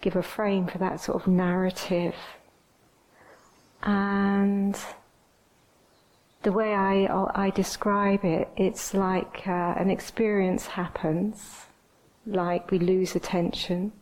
give 0.00 0.16
a 0.16 0.22
frame 0.22 0.66
for 0.66 0.78
that 0.78 1.00
sort 1.00 1.20
of 1.20 1.28
narrative. 1.28 2.14
And 3.82 4.78
the 6.44 6.52
way 6.52 6.74
I, 6.74 7.06
I 7.34 7.50
describe 7.50 8.24
it, 8.24 8.48
it's 8.56 8.94
like 8.94 9.42
uh, 9.46 9.74
an 9.76 9.90
experience 9.90 10.66
happens, 10.66 11.66
like 12.26 12.70
we 12.70 12.78
lose 12.78 13.16
attention 13.16 13.92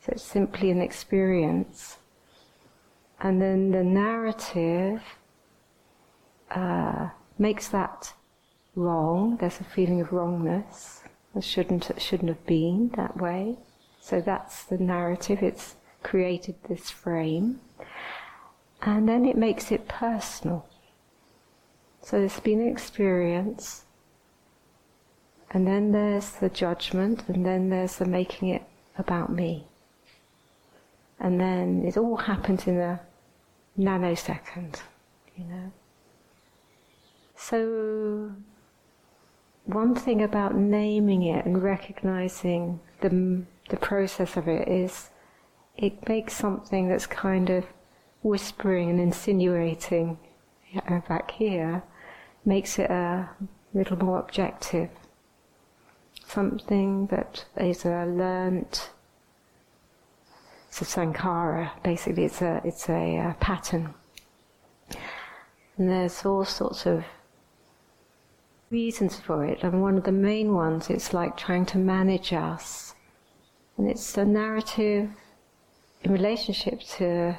so 0.00 0.12
it's 0.12 0.22
simply 0.22 0.70
an 0.70 0.80
experience. 0.80 1.98
And 3.20 3.40
then 3.40 3.70
the 3.70 3.84
narrative 3.84 5.02
uh, 6.50 7.10
makes 7.38 7.68
that 7.68 8.14
wrong. 8.74 9.36
There's 9.36 9.60
a 9.60 9.64
feeling 9.64 10.00
of 10.00 10.10
wrongness. 10.10 11.02
It 11.36 11.44
shouldn't, 11.44 11.90
it 11.90 12.00
shouldn't 12.00 12.30
have 12.30 12.46
been 12.46 12.92
that 12.96 13.18
way. 13.18 13.58
So 14.00 14.22
that's 14.22 14.64
the 14.64 14.78
narrative. 14.78 15.42
It's 15.42 15.76
created 16.02 16.54
this 16.66 16.90
frame. 16.90 17.60
And 18.80 19.06
then 19.06 19.26
it 19.26 19.36
makes 19.36 19.70
it 19.70 19.86
personal. 19.86 20.66
So 22.02 22.18
there's 22.18 22.40
been 22.40 22.60
an 22.60 22.68
experience, 22.68 23.84
and 25.50 25.66
then 25.66 25.92
there's 25.92 26.30
the 26.30 26.48
judgment, 26.48 27.24
and 27.28 27.44
then 27.44 27.70
there's 27.70 27.96
the 27.96 28.06
making 28.06 28.48
it 28.48 28.62
about 28.96 29.30
me 29.30 29.66
and 31.20 31.38
then 31.38 31.84
it 31.84 31.96
all 31.96 32.16
happens 32.16 32.66
in 32.66 32.78
a 32.78 33.00
nanosecond, 33.78 34.80
you 35.36 35.44
know. 35.44 35.72
So, 37.36 38.32
one 39.64 39.94
thing 39.94 40.22
about 40.22 40.56
naming 40.56 41.22
it 41.22 41.44
and 41.44 41.62
recognizing 41.62 42.80
the, 43.00 43.42
the 43.68 43.76
process 43.76 44.36
of 44.36 44.48
it 44.48 44.66
is 44.66 45.10
it 45.76 46.08
makes 46.08 46.34
something 46.34 46.88
that's 46.88 47.06
kind 47.06 47.50
of 47.50 47.66
whispering 48.22 48.90
and 48.90 49.00
insinuating 49.00 50.18
back 51.08 51.30
here, 51.32 51.82
makes 52.44 52.78
it 52.78 52.90
a 52.90 53.28
little 53.74 53.96
more 53.96 54.18
objective. 54.18 54.90
Something 56.26 57.06
that 57.06 57.44
is 57.56 57.84
a 57.84 58.04
learnt 58.06 58.90
it's 60.70 60.82
a 60.82 60.84
sankhara. 60.84 61.72
Basically, 61.82 62.24
it's 62.24 62.40
a 62.42 62.60
it's 62.64 62.88
a 62.88 63.18
uh, 63.18 63.32
pattern, 63.40 63.92
and 65.76 65.90
there's 65.90 66.24
all 66.24 66.44
sorts 66.44 66.86
of 66.86 67.04
reasons 68.70 69.18
for 69.18 69.44
it. 69.44 69.64
And 69.64 69.82
one 69.82 69.98
of 69.98 70.04
the 70.04 70.12
main 70.12 70.54
ones, 70.54 70.88
it's 70.88 71.12
like 71.12 71.36
trying 71.36 71.66
to 71.66 71.78
manage 71.78 72.32
us, 72.32 72.94
and 73.76 73.90
it's 73.90 74.16
a 74.16 74.24
narrative 74.24 75.10
in 76.04 76.12
relationship 76.12 76.82
to 76.98 77.36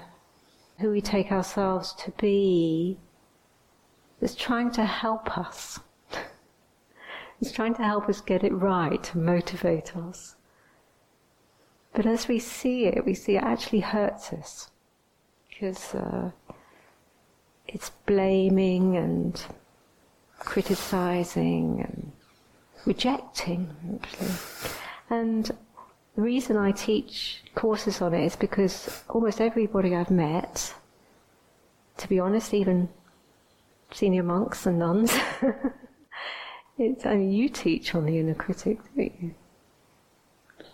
who 0.79 0.91
we 0.91 0.99
take 0.99 1.31
ourselves 1.31 1.93
to 2.03 2.11
be. 2.11 2.97
That's 4.21 4.35
trying 4.35 4.69
to 4.71 4.85
help 4.85 5.35
us. 5.35 5.79
it's 7.41 7.51
trying 7.51 7.73
to 7.75 7.83
help 7.83 8.07
us 8.07 8.21
get 8.21 8.43
it 8.43 8.53
right, 8.53 9.01
to 9.03 9.17
motivate 9.17 9.97
us. 9.97 10.35
But 11.93 12.05
as 12.05 12.27
we 12.27 12.37
see 12.37 12.85
it, 12.85 13.03
we 13.03 13.15
see 13.15 13.35
it 13.35 13.43
actually 13.43 13.81
hurts 13.81 14.31
us 14.31 14.69
because 15.49 15.95
uh, 15.95 16.31
it's 17.67 17.89
blaming 18.05 18.95
and 18.95 19.43
criticizing 20.39 21.81
and 21.81 22.11
rejecting, 22.85 23.75
actually. 24.01 24.77
And 25.09 25.51
the 26.15 26.21
reason 26.21 26.57
I 26.57 26.71
teach 26.71 27.43
courses 27.55 28.01
on 28.01 28.13
it 28.13 28.23
is 28.23 28.35
because 28.35 29.03
almost 29.09 29.41
everybody 29.41 29.95
I've 29.95 30.11
met, 30.11 30.73
to 31.97 32.07
be 32.07 32.19
honest, 32.19 32.53
even 32.53 32.87
senior 33.91 34.23
monks 34.23 34.65
and 34.65 34.79
nuns, 34.79 35.13
it's, 36.77 37.05
I 37.05 37.15
mean, 37.15 37.31
you 37.31 37.49
teach 37.49 37.93
on 37.95 38.05
the 38.05 38.17
inner 38.17 38.33
critic, 38.35 38.79
don't 38.95 39.13
you? 39.21 39.35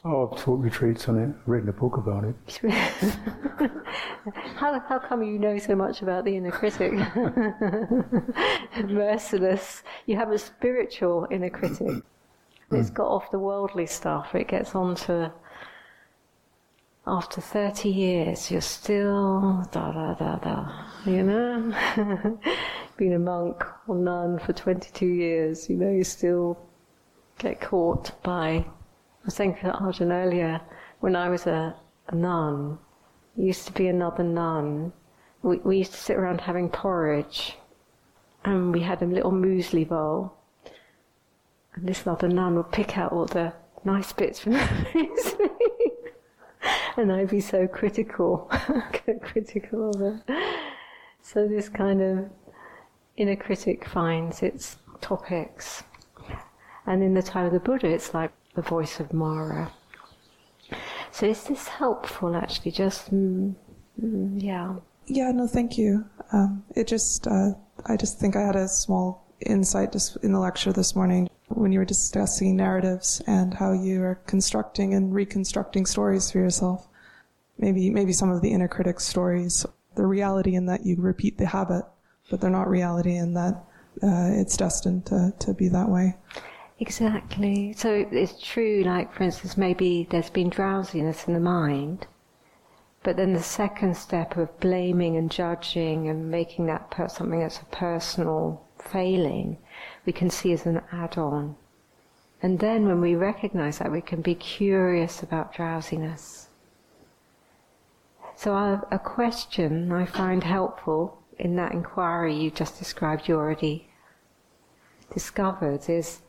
Oh, 0.06 0.30
I've 0.32 0.40
taught 0.40 0.60
retreats 0.60 1.10
on 1.10 1.18
it, 1.20 1.36
written 1.46 1.70
a 1.70 1.74
book 1.74 1.98
about 1.98 2.24
it. 2.24 2.36
how, 4.56 4.80
how 4.80 5.00
come 5.00 5.24
you 5.24 5.40
know 5.40 5.58
so 5.58 5.76
much 5.76 6.02
about 6.02 6.24
the 6.24 6.36
inner 6.38 6.52
critic? 6.52 6.94
Merciless. 8.88 9.84
You 10.06 10.16
have 10.16 10.32
a 10.32 10.38
spiritual 10.38 11.28
inner 11.32 11.50
critic. 11.50 11.82
Mm. 11.82 12.04
It's 12.72 12.90
got 12.90 13.08
off 13.08 13.32
the 13.32 13.40
worldly 13.40 13.86
stuff. 13.86 14.36
It 14.36 14.48
gets 14.48 14.76
on 14.76 14.96
to, 14.96 15.32
after 17.06 17.42
30 17.42 17.90
years, 17.90 18.52
you're 18.52 18.62
still 18.62 19.66
da 19.72 19.92
da 19.92 20.14
da 20.14 20.36
da, 20.38 20.86
you 21.06 21.24
know? 21.24 22.40
Been 22.98 23.14
a 23.14 23.20
monk 23.20 23.64
or 23.88 23.96
nun 23.96 24.40
for 24.40 24.54
22 24.54 25.06
years, 25.06 25.70
you 25.70 25.78
know, 25.78 25.92
you 25.92 26.04
still 26.04 26.58
get 27.38 27.62
caught 27.62 28.12
by. 28.24 28.50
I 28.50 28.66
was 29.26 29.36
saying 29.36 29.56
Ajahn 29.62 30.12
earlier, 30.12 30.60
when 31.00 31.16
I 31.16 31.30
was 31.30 31.46
a, 31.46 31.76
a 32.08 32.16
nun, 32.16 32.80
used 33.36 33.68
to 33.68 33.74
be 33.74 33.88
another 33.88 34.24
nun. 34.24 34.92
We, 35.44 35.58
we 35.58 35.78
used 35.78 35.92
to 35.92 36.00
sit 36.00 36.18
around 36.18 36.42
having 36.42 36.70
porridge, 36.70 37.56
and 38.44 38.74
we 38.74 38.82
had 38.82 39.02
a 39.04 39.06
little 39.06 39.32
muesli 39.32 39.88
bowl 39.88 40.38
and 41.78 41.88
this 41.88 42.06
other 42.08 42.28
nun 42.28 42.56
would 42.56 42.72
pick 42.72 42.98
out 42.98 43.12
all 43.12 43.26
the 43.26 43.54
nice 43.86 44.12
bits 44.12 44.40
from 44.40 44.54
the 44.54 44.60
muesli. 44.60 45.50
and 46.98 47.12
I'd 47.12 47.30
be 47.30 47.40
so 47.40 47.68
critical, 47.68 48.52
critical 49.22 49.92
of 49.92 50.00
her. 50.00 50.22
So 51.22 51.48
this 51.48 51.70
kind 51.70 52.02
of 52.02 52.30
inner 53.18 53.36
critic 53.36 53.86
finds 53.86 54.42
its 54.44 54.78
topics. 55.02 55.84
And 56.86 57.04
in 57.04 57.14
the 57.14 57.24
time 57.24 57.46
of 57.46 57.52
the 57.52 57.60
Buddha, 57.60 57.88
it's 57.88 58.14
like 58.14 58.32
the 58.56 58.62
voice 58.62 59.00
of 59.00 59.12
Mara. 59.12 59.72
So 61.12 61.26
is 61.26 61.44
this 61.44 61.68
helpful, 61.68 62.36
actually? 62.36 62.72
Just, 62.72 63.14
mm, 63.14 63.56
mm, 64.02 64.42
yeah. 64.42 64.76
Yeah, 65.08 65.32
no, 65.32 65.48
thank 65.48 65.78
you. 65.78 66.06
Um, 66.32 66.64
it 66.76 66.88
just, 66.88 67.28
uh, 67.28 67.52
I 67.86 67.98
just 67.98 68.20
think 68.20 68.36
I 68.36 68.46
had 68.46 68.56
a 68.56 68.68
small 68.68 69.26
insight 69.46 69.94
just 69.94 70.18
in 70.18 70.32
the 70.32 70.40
lecture 70.40 70.72
this 70.72 70.96
morning 70.96 71.30
when 71.50 71.72
you 71.72 71.80
were 71.80 71.86
discussing 71.86 72.56
narratives 72.56 73.22
and 73.28 73.54
how 73.54 73.72
you 73.72 74.02
are 74.04 74.20
constructing 74.28 74.94
and 74.94 75.14
reconstructing 75.14 75.86
stories 75.86 76.30
for 76.32 76.40
yourself. 76.40 76.88
Maybe, 77.58 77.90
maybe 77.90 78.14
some 78.14 78.30
of 78.30 78.42
the 78.42 78.52
inner 78.52 78.68
critic 78.68 79.00
stories, 79.00 79.66
the 79.96 80.06
reality 80.06 80.56
in 80.56 80.68
that 80.68 80.86
you 80.86 80.96
repeat 80.98 81.38
the 81.38 81.48
habit, 81.48 81.86
but 82.30 82.42
they're 82.42 82.50
not 82.50 82.70
reality 82.70 83.16
and 83.16 83.36
that 83.36 83.64
uh, 84.04 84.30
it's 84.32 84.58
destined 84.58 85.06
to, 85.08 85.34
to 85.40 85.54
be 85.54 85.68
that 85.70 85.90
way. 85.90 86.16
Exactly. 86.80 87.74
So 87.74 88.08
it's 88.12 88.40
true, 88.42 88.84
like, 88.84 89.12
for 89.14 89.24
instance, 89.24 89.58
maybe 89.58 90.08
there's 90.10 90.30
been 90.30 90.50
drowsiness 90.50 91.28
in 91.28 91.34
the 91.34 91.40
mind, 91.40 92.06
but 93.02 93.18
then 93.18 93.34
the 93.34 93.42
second 93.42 93.98
step 93.98 94.38
of 94.38 94.60
blaming 94.60 95.18
and 95.18 95.32
judging 95.32 96.08
and 96.08 96.30
making 96.30 96.68
that 96.68 96.92
per- 96.92 97.08
something 97.08 97.40
that's 97.40 97.60
a 97.60 97.66
personal 97.66 98.64
failing 98.78 99.58
we 100.06 100.14
can 100.14 100.30
see 100.30 100.54
as 100.54 100.66
an 100.66 100.82
add 100.92 101.18
on. 101.18 101.56
And 102.42 102.60
then 102.60 102.88
when 102.88 103.02
we 103.02 103.16
recognize 103.16 103.80
that, 103.80 103.92
we 103.92 104.02
can 104.02 104.22
be 104.22 104.36
curious 104.36 105.24
about 105.24 105.54
drowsiness. 105.54 106.50
So, 108.36 108.54
a 108.54 109.00
question 109.00 109.92
I 109.92 110.06
find 110.06 110.44
helpful 110.44 111.18
in 111.40 111.56
that 111.56 111.72
inquiry 111.72 112.36
you 112.36 112.52
just 112.52 112.80
described, 112.80 113.28
you 113.28 113.36
already 113.36 113.88
discovered, 115.14 115.90
is 115.90 116.20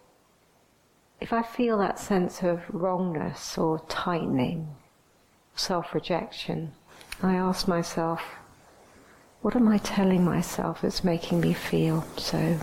if 1.20 1.32
I 1.32 1.42
feel 1.42 1.78
that 1.78 1.98
sense 1.98 2.42
of 2.42 2.62
wrongness 2.68 3.58
or 3.58 3.80
tightening, 3.88 4.68
self 5.56 5.94
rejection, 5.94 6.72
I 7.22 7.34
ask 7.34 7.66
myself, 7.66 8.22
what 9.42 9.56
am 9.56 9.68
I 9.68 9.78
telling 9.78 10.24
myself 10.24 10.82
that's 10.82 11.02
making 11.04 11.40
me 11.40 11.52
feel 11.52 12.04
so 12.16 12.58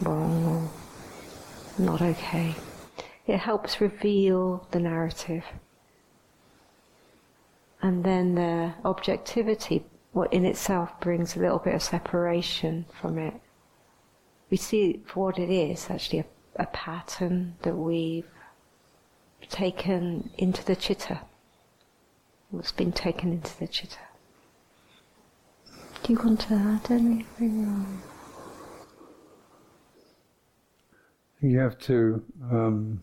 wrong 0.00 0.44
or 0.44 1.82
not 1.82 2.02
okay? 2.02 2.54
It 3.26 3.38
helps 3.38 3.80
reveal 3.80 4.66
the 4.70 4.80
narrative. 4.80 5.44
And 7.80 8.02
then 8.02 8.34
the 8.34 8.74
objectivity, 8.84 9.84
what 10.12 10.32
in 10.32 10.44
itself 10.44 10.98
brings 11.00 11.36
a 11.36 11.40
little 11.40 11.58
bit 11.58 11.74
of 11.74 11.82
separation 11.82 12.86
from 13.00 13.18
it. 13.18 13.34
We 14.50 14.56
see 14.56 15.02
for 15.06 15.26
what 15.26 15.38
it 15.38 15.50
is, 15.50 15.90
actually 15.90 16.20
a, 16.20 16.24
a 16.56 16.66
pattern 16.66 17.56
that 17.62 17.76
we've 17.76 18.26
taken 19.48 20.30
into 20.38 20.64
the 20.64 20.76
chitta. 20.76 21.20
What's 22.50 22.72
been 22.72 22.92
taken 22.92 23.32
into 23.32 23.58
the 23.58 23.68
chitta. 23.68 23.98
Do 26.02 26.12
you 26.12 26.18
want 26.18 26.40
to 26.40 26.54
add 26.54 26.90
anything? 26.90 28.00
You 31.40 31.58
have 31.58 31.78
to 31.80 32.24
um, 32.50 33.02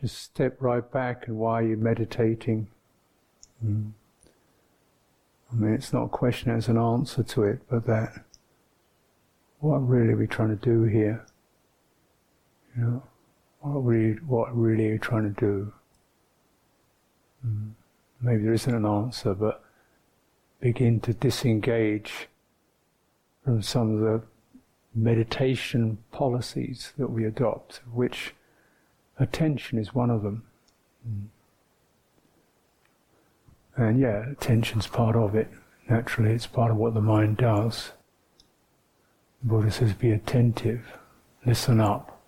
just 0.00 0.18
step 0.18 0.60
right 0.60 0.88
back 0.92 1.26
and 1.26 1.38
while 1.38 1.62
you're 1.62 1.76
meditating. 1.76 2.68
Mm. 3.64 3.92
I 5.50 5.54
mean, 5.54 5.74
it's 5.74 5.92
not 5.92 6.04
a 6.04 6.08
question 6.08 6.50
as 6.50 6.68
an 6.68 6.76
answer 6.76 7.22
to 7.22 7.44
it, 7.44 7.60
but 7.70 7.86
that 7.86 8.24
what 9.60 9.78
really 9.78 10.12
are 10.12 10.16
we 10.16 10.26
trying 10.26 10.50
to 10.50 10.56
do 10.56 10.82
here? 10.84 11.24
You 12.76 12.82
know, 12.82 13.02
what 13.60 13.80
really, 13.80 14.18
what 14.26 14.56
really 14.56 14.88
are 14.88 14.92
we 14.92 14.98
trying 14.98 15.34
to 15.34 15.40
do? 15.40 15.72
Mm. 17.46 17.72
Maybe 18.20 18.42
there 18.42 18.52
isn't 18.52 18.74
an 18.74 18.86
answer, 18.86 19.34
but 19.34 19.64
begin 20.60 21.00
to 21.00 21.12
disengage 21.12 22.28
from 23.44 23.62
some 23.62 23.94
of 23.94 24.00
the 24.00 24.22
meditation 24.94 25.98
policies 26.10 26.92
that 26.98 27.10
we 27.10 27.24
adopt, 27.24 27.80
which 27.92 28.34
attention 29.18 29.78
is 29.78 29.94
one 29.94 30.10
of 30.10 30.22
them. 30.22 30.42
Mm. 31.08 31.26
And 33.76 34.00
yeah, 34.00 34.30
attention's 34.30 34.86
part 34.86 35.16
of 35.16 35.34
it. 35.34 35.48
Naturally, 35.88 36.32
it's 36.32 36.46
part 36.46 36.70
of 36.70 36.78
what 36.78 36.94
the 36.94 37.00
mind 37.00 37.36
does. 37.36 37.92
The 39.42 39.48
Buddha 39.48 39.70
says, 39.70 39.92
be 39.92 40.10
attentive, 40.10 40.98
listen 41.44 41.80
up, 41.80 42.20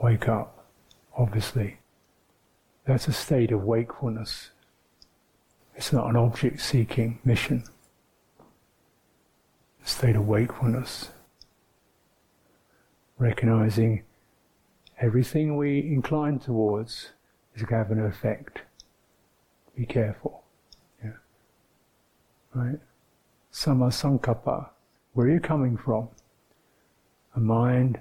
wake 0.00 0.28
up, 0.28 0.66
obviously. 1.16 1.78
That's 2.84 3.08
a 3.08 3.12
state 3.12 3.52
of 3.52 3.64
wakefulness. 3.64 4.50
It's 5.74 5.92
not 5.92 6.10
an 6.10 6.16
object 6.16 6.60
seeking 6.60 7.20
mission. 7.24 7.64
A 9.84 9.88
state 9.88 10.16
of 10.16 10.28
wakefulness. 10.28 11.10
Recognizing 13.18 14.02
everything 15.00 15.56
we 15.56 15.78
incline 15.78 16.38
towards 16.38 17.10
is 17.54 17.62
going 17.62 17.82
to 17.82 17.88
have 17.88 17.90
an 17.90 18.04
effect. 18.04 18.60
Be 19.74 19.86
careful. 19.86 20.41
Right? 22.54 22.80
Sama 23.50 23.86
sankappa. 23.86 24.70
Where 25.14 25.26
are 25.26 25.30
you 25.30 25.40
coming 25.40 25.76
from? 25.76 26.08
A 27.34 27.40
mind 27.40 28.00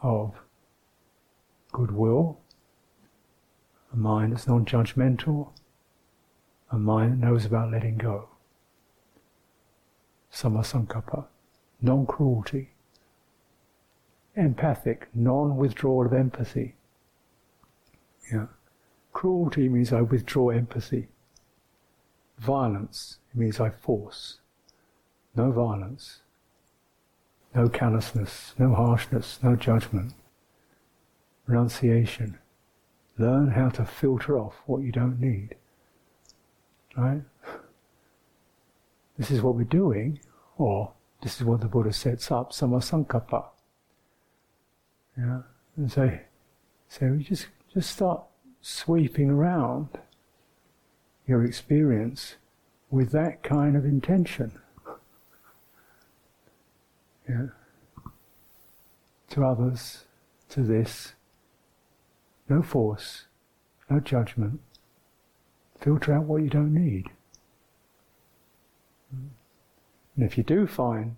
of 0.00 0.34
goodwill, 1.72 2.38
a 3.92 3.96
mind 3.96 4.32
that's 4.32 4.46
non 4.46 4.64
judgmental, 4.64 5.50
a 6.70 6.78
mind 6.78 7.12
that 7.12 7.26
knows 7.26 7.44
about 7.44 7.70
letting 7.70 7.96
go. 7.96 8.28
Samasankappa, 10.32 11.26
non 11.80 12.06
cruelty, 12.06 12.70
empathic, 14.36 15.08
non 15.14 15.56
withdrawal 15.56 16.06
of 16.06 16.12
empathy. 16.12 16.74
Yeah. 18.32 18.46
Cruelty 19.12 19.68
means 19.68 19.92
I 19.92 20.02
withdraw 20.02 20.50
empathy. 20.50 21.08
Violence 22.38 23.18
means 23.34 23.60
I 23.60 23.70
force. 23.70 24.40
No 25.34 25.50
violence, 25.50 26.20
no 27.54 27.68
callousness, 27.68 28.54
no 28.58 28.74
harshness, 28.74 29.38
no 29.42 29.56
judgment. 29.56 30.14
Renunciation. 31.46 32.38
Learn 33.18 33.50
how 33.50 33.68
to 33.70 33.84
filter 33.84 34.38
off 34.38 34.62
what 34.66 34.82
you 34.82 34.92
don't 34.92 35.20
need. 35.20 35.56
Right? 36.96 37.22
This 39.16 39.30
is 39.30 39.42
what 39.42 39.56
we're 39.56 39.64
doing, 39.64 40.20
or 40.56 40.92
this 41.22 41.40
is 41.40 41.44
what 41.44 41.60
the 41.60 41.66
Buddha 41.66 41.92
sets 41.92 42.30
up, 42.30 42.52
samasankappa. 42.52 43.46
Yeah? 45.16 45.40
And 45.76 45.90
so, 45.90 46.18
so 46.88 47.06
we 47.06 47.24
just, 47.24 47.48
just 47.74 47.90
start 47.90 48.22
sweeping 48.60 49.30
around 49.30 49.88
your 51.28 51.44
experience 51.44 52.34
with 52.90 53.12
that 53.12 53.44
kind 53.44 53.76
of 53.76 53.84
intention. 53.84 54.58
Yeah. 57.28 57.48
To 59.30 59.44
others, 59.44 60.04
to 60.48 60.62
this, 60.62 61.12
no 62.48 62.62
force, 62.62 63.26
no 63.88 64.00
judgment, 64.00 64.60
Filter 65.80 66.12
out 66.12 66.24
what 66.24 66.42
you 66.42 66.50
don't 66.50 66.74
need. 66.74 67.06
And 69.12 70.24
if 70.24 70.36
you 70.36 70.42
do 70.42 70.66
find, 70.66 71.16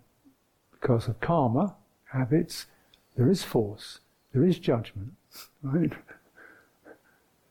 because 0.71 1.07
of 1.07 1.19
karma, 1.19 1.75
habits, 2.11 2.67
there 3.15 3.29
is 3.29 3.43
force, 3.43 3.99
there 4.33 4.45
is 4.45 4.59
judgment, 4.59 5.13
right? 5.61 5.93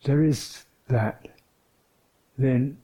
There 0.05 0.25
is 0.25 0.65
that, 0.89 1.29
then 2.41 2.79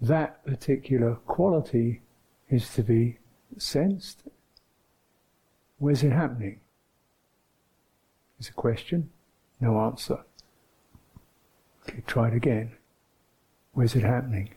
that 0.00 0.44
particular 0.44 1.16
quality 1.26 2.02
is 2.48 2.72
to 2.74 2.82
be 2.82 3.18
sensed. 3.58 4.22
Where's 5.78 6.02
it 6.02 6.12
happening? 6.12 6.60
Is 8.38 8.48
a 8.48 8.52
question, 8.52 9.10
no 9.60 9.80
answer. 9.80 10.20
Okay, 11.82 12.02
try 12.06 12.28
it 12.28 12.34
again. 12.34 12.72
Where's 13.72 13.94
it 13.94 14.02
happening? 14.02 14.50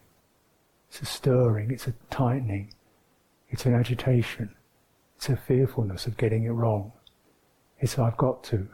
It's 0.90 1.02
a 1.02 1.06
stirring, 1.06 1.72
it's 1.72 1.88
a 1.88 1.94
tightening, 2.10 2.74
it's 3.50 3.66
an 3.66 3.74
agitation, 3.74 4.56
it's 5.16 5.30
a 5.30 5.38
fearfulness 5.38 6.08
of 6.08 6.18
getting 6.18 6.44
it 6.44 6.50
wrong. 6.50 6.92
It's 7.80 7.98
I've 7.98 8.18
got 8.18 8.44
to. 8.46 8.68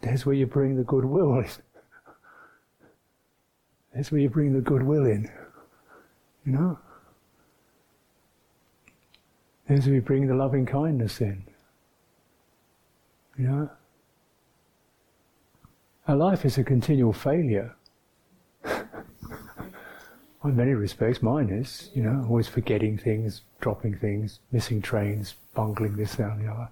There's 0.00 0.24
where 0.24 0.34
you 0.34 0.46
bring 0.46 0.76
the 0.76 0.84
goodwill 0.84 1.44
There's 3.92 4.10
where 4.10 4.20
you 4.20 4.30
bring 4.30 4.52
the 4.52 4.60
goodwill 4.60 5.06
in. 5.06 5.30
You 6.44 6.52
know? 6.52 6.78
There's 9.68 9.86
where 9.86 9.94
you 9.94 10.02
bring 10.02 10.26
the 10.26 10.34
loving 10.34 10.66
kindness 10.66 11.20
in. 11.20 11.44
You 13.38 13.46
know? 13.46 13.70
Our 16.08 16.16
life 16.16 16.44
is 16.44 16.58
a 16.58 16.64
continual 16.64 17.12
failure. 17.12 17.76
in 18.64 20.56
many 20.56 20.72
respects, 20.72 21.22
mine 21.22 21.50
is, 21.50 21.90
you 21.94 22.02
know, 22.02 22.26
always 22.28 22.48
forgetting 22.48 22.98
things, 22.98 23.42
dropping 23.60 23.96
things, 23.98 24.40
missing 24.50 24.82
trains, 24.82 25.36
bungling 25.54 25.96
this, 25.96 26.16
that, 26.16 26.32
and 26.32 26.44
the 26.44 26.52
other. 26.52 26.68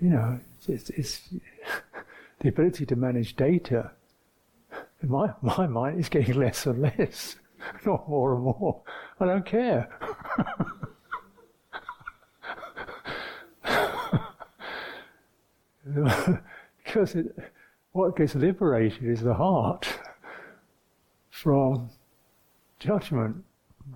You 0.00 0.10
know, 0.10 0.40
it's, 0.68 0.90
it's 0.90 1.28
the 2.40 2.48
ability 2.48 2.84
to 2.86 2.96
manage 2.96 3.36
data. 3.36 3.92
In 5.02 5.10
my, 5.10 5.32
my 5.42 5.66
mind 5.66 5.98
is 5.98 6.08
getting 6.08 6.36
less 6.36 6.64
and 6.66 6.80
less, 6.80 7.36
not 7.86 8.08
more 8.08 8.34
and 8.34 8.44
more. 8.44 8.82
I 9.18 9.26
don't 9.26 9.44
care. 9.44 9.88
because 16.84 17.14
it, 17.14 17.36
what 17.92 18.16
gets 18.16 18.34
liberated 18.34 19.04
is 19.04 19.20
the 19.22 19.34
heart 19.34 19.88
from 21.30 21.90
judgment, 22.78 23.44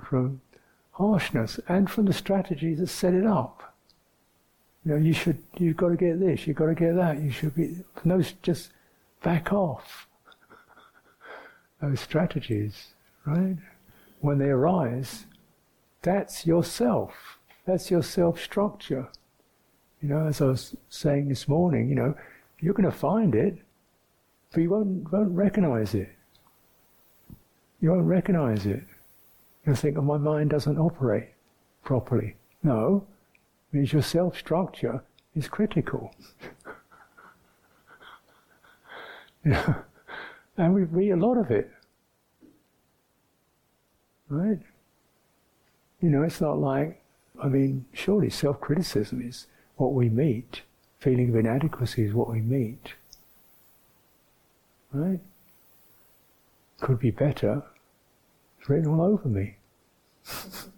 from 0.03 0.41
harshness, 0.93 1.61
and 1.69 1.89
from 1.91 2.07
the 2.07 2.13
strategies 2.13 2.79
that 2.79 2.89
set 2.89 3.15
it 3.15 3.27
up. 3.27 3.75
You 4.85 4.93
know, 4.93 4.99
you 4.99 5.13
should, 5.13 5.43
you've 5.59 5.77
got 5.77 5.89
to 5.91 5.97
get 5.97 6.21
this, 6.21 6.47
you've 6.47 6.57
got 6.57 6.67
to 6.67 6.75
get 6.75 6.97
that, 6.97 7.21
you 7.21 7.31
should 7.31 7.55
be, 7.55 7.85
no, 8.05 8.23
just 8.43 8.71
back 9.23 9.53
off. 9.53 10.07
Those 11.81 12.01
strategies, 12.01 12.95
right? 13.27 13.57
When 14.21 14.39
they 14.39 14.49
arise, 14.49 15.27
that's 16.03 16.47
yourself. 16.47 17.39
That's 17.67 17.91
your 17.91 18.03
self 18.03 18.41
structure. 18.41 19.09
You 20.01 20.09
know, 20.09 20.27
as 20.27 20.41
I 20.41 20.47
was 20.47 20.77
saying 20.89 21.29
this 21.29 21.49
morning, 21.49 21.89
you 21.89 21.95
know, 21.95 22.15
you're 22.61 22.75
going 22.75 22.91
to 22.91 22.97
find 22.97 23.35
it, 23.35 23.59
but 24.53 24.61
you 24.61 24.71
won't, 24.71 25.13
won't 25.13 25.33
recognize 25.33 25.95
it. 25.95 26.11
You 27.81 27.91
won't 27.91 28.07
recognize 28.07 28.67
it. 28.67 28.85
You'll 29.67 29.77
think, 29.77 29.99
oh, 29.99 30.03
my 30.03 30.17
mind 30.17 30.51
doesn't 30.51 30.79
operate 30.79 31.31
properly. 31.85 32.37
No, 32.63 33.07
it 33.73 33.77
means 33.77 33.93
your 33.93 34.03
self 34.03 34.39
structure 34.39 35.03
is 35.35 35.49
critical. 35.49 36.15
yeah. 39.45 39.75
And 40.57 40.75
we 40.75 40.85
read 40.85 41.11
a 41.11 41.17
lot 41.17 41.37
of 41.37 41.51
it. 41.51 41.71
Right? 44.29 44.59
You 46.01 46.11
know, 46.11 46.23
it's 46.23 46.41
not 46.41 46.59
like, 46.59 47.03
I 47.43 47.49
mean, 47.49 47.85
surely 47.93 48.31
self 48.31 48.61
criticism 48.61 49.23
is 49.23 49.47
what 49.77 49.93
we 49.93 50.09
meet. 50.09 50.63
Feeling 50.99 51.29
of 51.29 51.37
inadequacy 51.37 52.05
is 52.05 52.15
what 52.15 52.31
we 52.31 52.41
meet. 52.41 52.95
Right? 54.93 55.21
Could 56.81 56.99
be 56.99 57.11
better. 57.11 57.63
It's 58.59 58.69
written 58.69 58.89
all 58.89 59.03
over 59.03 59.29
me. 59.29 59.57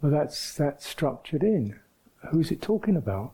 Well, 0.00 0.10
that's 0.10 0.54
that's 0.54 0.86
structured 0.86 1.42
in. 1.42 1.78
Who's 2.30 2.50
it 2.50 2.62
talking 2.62 2.96
about? 2.96 3.32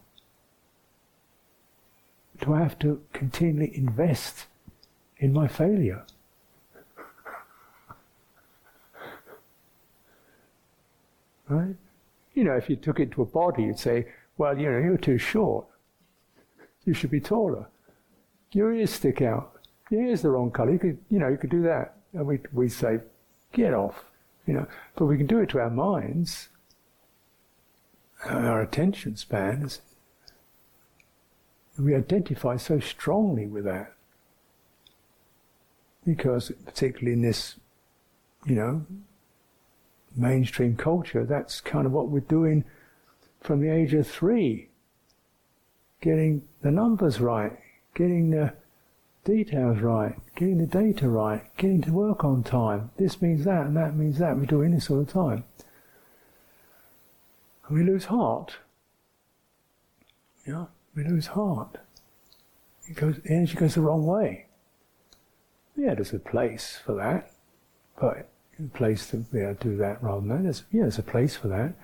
Do 2.41 2.55
I 2.55 2.61
have 2.61 2.79
to 2.81 3.03
continually 3.13 3.77
invest 3.77 4.47
in 5.19 5.33
my 5.33 5.49
failure? 5.49 6.05
right? 11.49 11.77
You 12.35 12.45
know, 12.45 12.55
if 12.55 12.69
you 12.69 12.77
took 12.77 13.01
it 13.01 13.13
to 13.13 13.23
a 13.23 13.27
body, 13.27 13.65
you'd 13.65 13.79
say, 13.79 14.07
well, 14.37 14.59
you 14.59 14.71
know, 14.71 14.79
you're 14.79 14.99
too 14.99 15.19
short. 15.19 15.67
You 16.85 16.95
should 16.95 17.11
be 17.11 17.21
taller. 17.21 17.67
Your 18.53 18.73
ears 18.73 18.91
stick 18.91 19.23
out. 19.23 19.53
Your 19.91 20.03
ears 20.03 20.21
are 20.21 20.25
the 20.25 20.31
wrong 20.31 20.51
colour. 20.51 20.73
You 20.73 20.79
could, 20.79 20.99
you 21.09 21.19
know, 21.19 21.29
you 21.29 21.37
could 21.37 21.51
do 21.51 21.63
that. 21.63 21.97
And 22.13 22.27
we, 22.27 22.41
we 22.53 22.69
say, 22.69 22.99
get 23.53 23.75
off. 23.75 24.05
You 24.47 24.55
know, 24.55 24.67
but 24.95 25.07
we 25.07 25.17
can 25.17 25.27
do 25.27 25.41
it 25.41 25.49
to 25.51 25.59
our 25.59 25.71
minds. 25.71 26.49
Our 28.25 28.63
attention 28.63 29.17
spans. 29.17 29.81
We 31.79 31.95
identify 31.95 32.57
so 32.57 32.81
strongly 32.81 33.47
with 33.47 33.65
that. 33.65 33.93
Because, 36.05 36.53
particularly 36.65 37.13
in 37.13 37.23
this, 37.23 37.57
you 38.47 38.55
know, 38.55 38.87
mainstream 40.15 40.77
culture, 40.77 41.25
that's 41.25 41.61
kind 41.61 41.87
of 41.87 41.93
what 41.93 42.09
we're 42.09 42.21
doing 42.21 42.65
from 43.41 43.61
the 43.61 43.69
age 43.69 43.93
of 43.93 44.07
three. 44.07 44.69
Getting 46.01 46.47
the 46.63 46.71
numbers 46.71 47.21
right, 47.21 47.53
getting 47.95 48.31
the 48.31 48.55
details 49.25 49.81
right, 49.81 50.15
getting 50.37 50.59
the 50.59 50.67
data 50.67 51.09
right, 51.09 51.45
getting 51.57 51.83
to 51.83 51.93
work 51.93 52.25
on 52.25 52.43
time. 52.43 52.91
This 52.97 53.21
means 53.21 53.45
that 53.45 53.67
and 53.67 53.77
that 53.77 53.97
means 53.97 54.19
that. 54.19 54.37
We're 54.37 54.47
doing 54.47 54.71
this 54.71 54.89
all 54.89 55.03
the 55.03 55.13
time. 55.13 55.45
And 57.67 57.77
we 57.77 57.85
lose 57.85 58.05
heart. 58.05 58.57
Yeah, 60.47 60.67
we 60.97 61.05
lose 61.05 61.27
heart. 61.29 61.79
It 62.89 62.97
goes, 62.97 63.17
the 63.19 63.31
energy 63.31 63.55
goes 63.55 63.75
the 63.75 63.83
wrong 63.83 64.07
way. 64.07 64.47
Yeah, 65.77 65.95
there's 65.95 66.15
a 66.15 66.19
place 66.19 66.81
for 66.85 66.95
that, 66.95 67.33
but 68.01 68.29
a 68.59 68.69
place 68.77 69.11
to 69.11 69.19
do 69.61 69.77
that 69.77 70.03
rather 70.03 70.21
than 70.21 70.29
that. 70.31 70.43
There's, 70.45 70.65
yeah, 70.73 70.83
there's 70.83 70.99
a 70.99 71.03
place 71.03 71.37
for 71.37 71.49
that. 71.49 71.75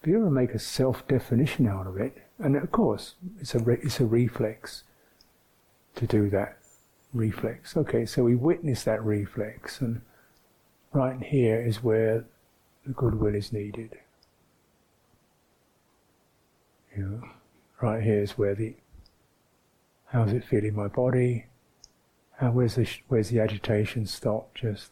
But 0.00 0.10
you 0.10 0.16
ever 0.16 0.30
make 0.30 0.50
a 0.50 0.58
self-definition 0.58 1.66
out 1.66 1.86
of 1.86 1.96
it, 1.96 2.18
and 2.38 2.56
of 2.56 2.70
course, 2.70 3.14
it's 3.40 3.54
a 3.54 3.60
re- 3.60 3.78
it's 3.82 4.00
a 4.00 4.04
reflex 4.04 4.82
to 5.94 6.06
do 6.06 6.28
that 6.30 6.58
reflex. 7.14 7.76
Okay, 7.76 8.04
so 8.04 8.24
we 8.24 8.34
witness 8.34 8.82
that 8.82 9.02
reflex, 9.02 9.80
and 9.80 10.02
right 10.92 11.22
here 11.22 11.60
is 11.60 11.82
where 11.82 12.24
the 12.84 12.92
goodwill 12.92 13.34
is 13.34 13.52
needed. 13.52 13.96
Know, 16.96 17.22
right 17.82 18.02
here 18.02 18.22
is 18.22 18.32
where 18.38 18.54
the 18.54 18.74
how's 20.06 20.32
it 20.32 20.44
feeling 20.44 20.74
my 20.74 20.88
body? 20.88 21.46
How 22.36 22.50
where's 22.52 22.76
the 22.76 22.88
where's 23.08 23.28
the 23.28 23.40
agitation 23.40 24.06
stop? 24.06 24.54
Just 24.54 24.90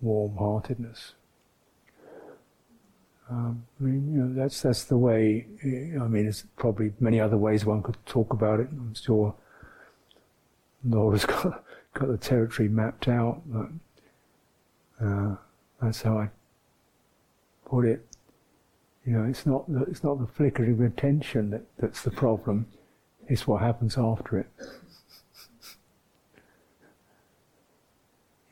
warm-heartedness. 0.00 1.12
Um, 3.30 3.64
I 3.80 3.84
mean, 3.84 4.12
you 4.12 4.20
know, 4.22 4.34
that's 4.34 4.60
that's 4.62 4.84
the 4.84 4.96
way. 4.96 5.46
I 5.62 6.08
mean, 6.08 6.24
there's 6.24 6.44
probably 6.56 6.92
many 6.98 7.20
other 7.20 7.36
ways 7.36 7.64
one 7.64 7.82
could 7.82 7.96
talk 8.04 8.32
about 8.32 8.60
it. 8.60 8.68
I'm 8.70 8.94
sure 8.94 9.34
Laura's 10.84 11.24
got 11.26 11.64
got 11.94 12.08
the 12.08 12.16
territory 12.16 12.68
mapped 12.68 13.08
out, 13.08 13.42
but 13.46 13.68
uh, 15.04 15.36
that's 15.80 16.02
how 16.02 16.18
I 16.18 16.30
put 17.64 17.84
it. 17.84 18.06
You 19.04 19.14
know, 19.14 19.24
it's 19.24 19.46
not 19.46 19.70
the, 19.70 19.82
it's 19.84 20.04
not 20.04 20.20
the 20.20 20.26
flickering 20.26 20.74
of 20.74 20.80
attention 20.80 21.50
that, 21.50 21.62
that's 21.78 22.02
the 22.02 22.10
problem. 22.10 22.66
It's 23.28 23.46
what 23.46 23.62
happens 23.62 23.98
after 23.98 24.38
it. 24.38 24.46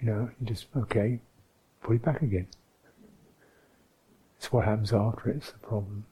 You 0.00 0.06
know, 0.06 0.30
you 0.40 0.46
just 0.46 0.66
okay, 0.76 1.20
put 1.82 1.96
it 1.96 2.02
back 2.02 2.22
again. 2.22 2.48
It's 4.38 4.50
what 4.50 4.64
happens 4.64 4.92
after 4.92 5.30
it's 5.30 5.52
the 5.52 5.58
problem. 5.58 6.06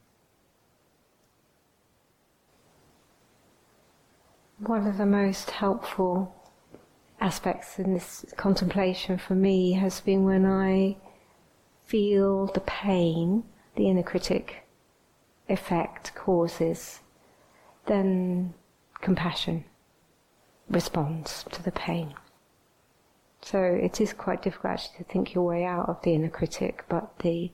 One 4.58 4.86
of 4.86 4.98
the 4.98 5.06
most 5.06 5.50
helpful 5.50 6.34
aspects 7.20 7.78
in 7.78 7.94
this 7.94 8.24
contemplation 8.36 9.18
for 9.18 9.34
me 9.34 9.72
has 9.72 10.00
been 10.00 10.24
when 10.24 10.44
I 10.44 10.96
feel 11.86 12.46
the 12.46 12.60
pain 12.60 13.44
the 13.78 13.88
inner 13.88 14.02
critic 14.02 14.64
effect 15.48 16.12
causes, 16.16 17.00
then 17.86 18.52
compassion 19.00 19.64
responds 20.68 21.44
to 21.52 21.62
the 21.62 21.70
pain. 21.70 22.12
So 23.40 23.62
it 23.62 24.00
is 24.00 24.12
quite 24.12 24.42
difficult 24.42 24.72
actually 24.72 24.98
to 24.98 25.04
think 25.04 25.32
your 25.32 25.44
way 25.44 25.64
out 25.64 25.88
of 25.88 26.02
the 26.02 26.12
inner 26.12 26.28
critic, 26.28 26.84
but 26.88 27.20
the 27.20 27.52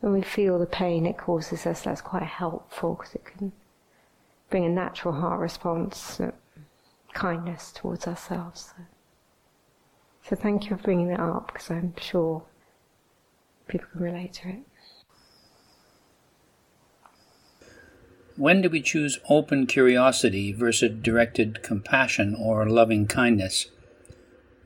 when 0.00 0.12
we 0.12 0.20
feel 0.20 0.58
the 0.58 0.66
pain 0.66 1.06
it 1.06 1.16
causes 1.16 1.66
us, 1.66 1.80
that's 1.82 2.02
quite 2.02 2.22
helpful 2.22 2.94
because 2.94 3.14
it 3.14 3.24
can 3.24 3.50
bring 4.50 4.66
a 4.66 4.68
natural 4.68 5.14
heart 5.14 5.40
response, 5.40 6.20
uh, 6.20 6.32
kindness 7.14 7.72
towards 7.72 8.06
ourselves. 8.06 8.74
So. 8.76 8.82
so 10.28 10.36
thank 10.36 10.64
you 10.64 10.76
for 10.76 10.82
bringing 10.82 11.08
that 11.08 11.20
up 11.20 11.46
because 11.46 11.70
I'm 11.70 11.94
sure 11.98 12.42
people 13.68 13.88
can 13.90 14.02
relate 14.02 14.34
to 14.34 14.50
it. 14.50 14.58
When 18.36 18.60
do 18.60 18.68
we 18.68 18.82
choose 18.82 19.18
open 19.30 19.66
curiosity 19.66 20.52
versus 20.52 20.98
directed 21.00 21.62
compassion 21.62 22.34
or 22.38 22.68
loving 22.68 23.06
kindness? 23.06 23.68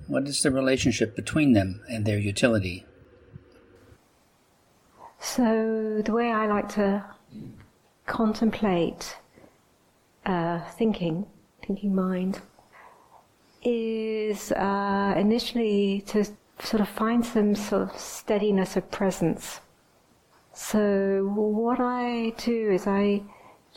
What 0.09 0.27
is 0.27 0.43
the 0.43 0.51
relationship 0.51 1.15
between 1.15 1.53
them 1.53 1.83
and 1.89 2.05
their 2.05 2.19
utility? 2.19 2.85
So, 5.21 6.03
the 6.05 6.13
way 6.13 6.33
I 6.33 6.47
like 6.47 6.69
to 6.71 7.05
contemplate 8.07 9.17
uh, 10.27 10.61
thinking, 10.73 11.27
thinking 11.65 11.95
mind, 11.95 12.41
is 13.63 14.51
uh, 14.53 15.15
initially 15.17 16.03
to 16.09 16.25
sort 16.59 16.81
of 16.81 16.89
find 16.89 17.25
some 17.25 17.55
sort 17.55 17.83
of 17.83 17.97
steadiness 17.97 18.77
of 18.77 18.91
presence. 18.91 19.61
So, 20.53 21.31
what 21.35 21.79
I 21.79 22.33
do 22.39 22.73
is 22.73 22.89
I 22.89 23.23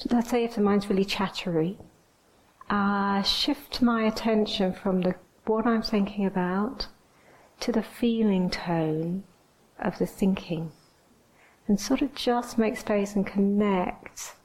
let's 0.10 0.30
say 0.30 0.44
if 0.44 0.56
the 0.56 0.62
mind's 0.62 0.90
really 0.90 1.06
chattery, 1.06 1.78
uh, 2.70 3.22
shift 3.22 3.82
my 3.82 4.04
attention 4.04 4.74
from 4.74 5.02
the 5.02 5.16
what 5.46 5.66
I'm 5.66 5.82
thinking 5.82 6.26
about 6.26 6.88
to 7.60 7.72
the 7.72 7.84
feeling 7.84 8.50
tone 8.50 9.24
of 9.80 9.98
the 10.00 10.06
thinking, 10.06 10.72
and 11.68 11.80
sort 11.80 12.02
of 12.02 12.16
just 12.16 12.58
make 12.58 12.78
space 12.78 13.16
and 13.16 13.28
connect 13.28 14.36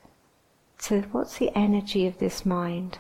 to 0.81 1.03
what's 1.13 1.39
the 1.39 1.57
energy 1.57 2.07
of 2.07 2.19
this 2.19 2.45
mind, 2.45 2.99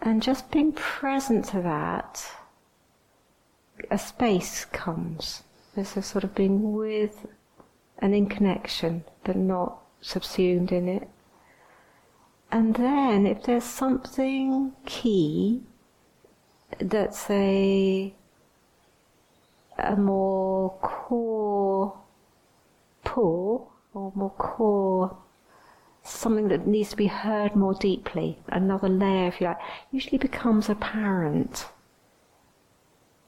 and 0.00 0.22
just 0.22 0.50
being 0.50 0.72
present 0.72 1.46
to 1.46 1.60
that. 1.62 2.24
A 3.90 3.98
space 3.98 4.64
comes. 4.64 5.42
There's 5.74 5.96
a 5.96 6.02
sort 6.02 6.24
of 6.24 6.34
being 6.34 6.72
with 6.72 7.26
and 7.98 8.14
in 8.14 8.26
connection, 8.26 9.04
but 9.24 9.36
not 9.36 9.82
subsumed 10.00 10.72
in 10.72 10.88
it. 10.88 11.08
And 12.50 12.76
then, 12.76 13.26
if 13.26 13.42
there's 13.42 13.64
something 13.64 14.72
key 14.84 15.62
that's 16.78 17.28
a, 17.28 18.14
a 19.78 19.96
more 19.96 20.70
core 20.80 21.98
pull, 23.04 23.72
or 23.94 24.12
more 24.14 24.30
core 24.30 25.16
something 26.02 26.48
that 26.48 26.66
needs 26.66 26.90
to 26.90 26.96
be 26.96 27.08
heard 27.08 27.56
more 27.56 27.74
deeply, 27.74 28.38
another 28.48 28.88
layer, 28.88 29.26
if 29.26 29.40
you 29.40 29.48
like, 29.48 29.58
usually 29.90 30.18
becomes 30.18 30.68
apparent. 30.68 31.66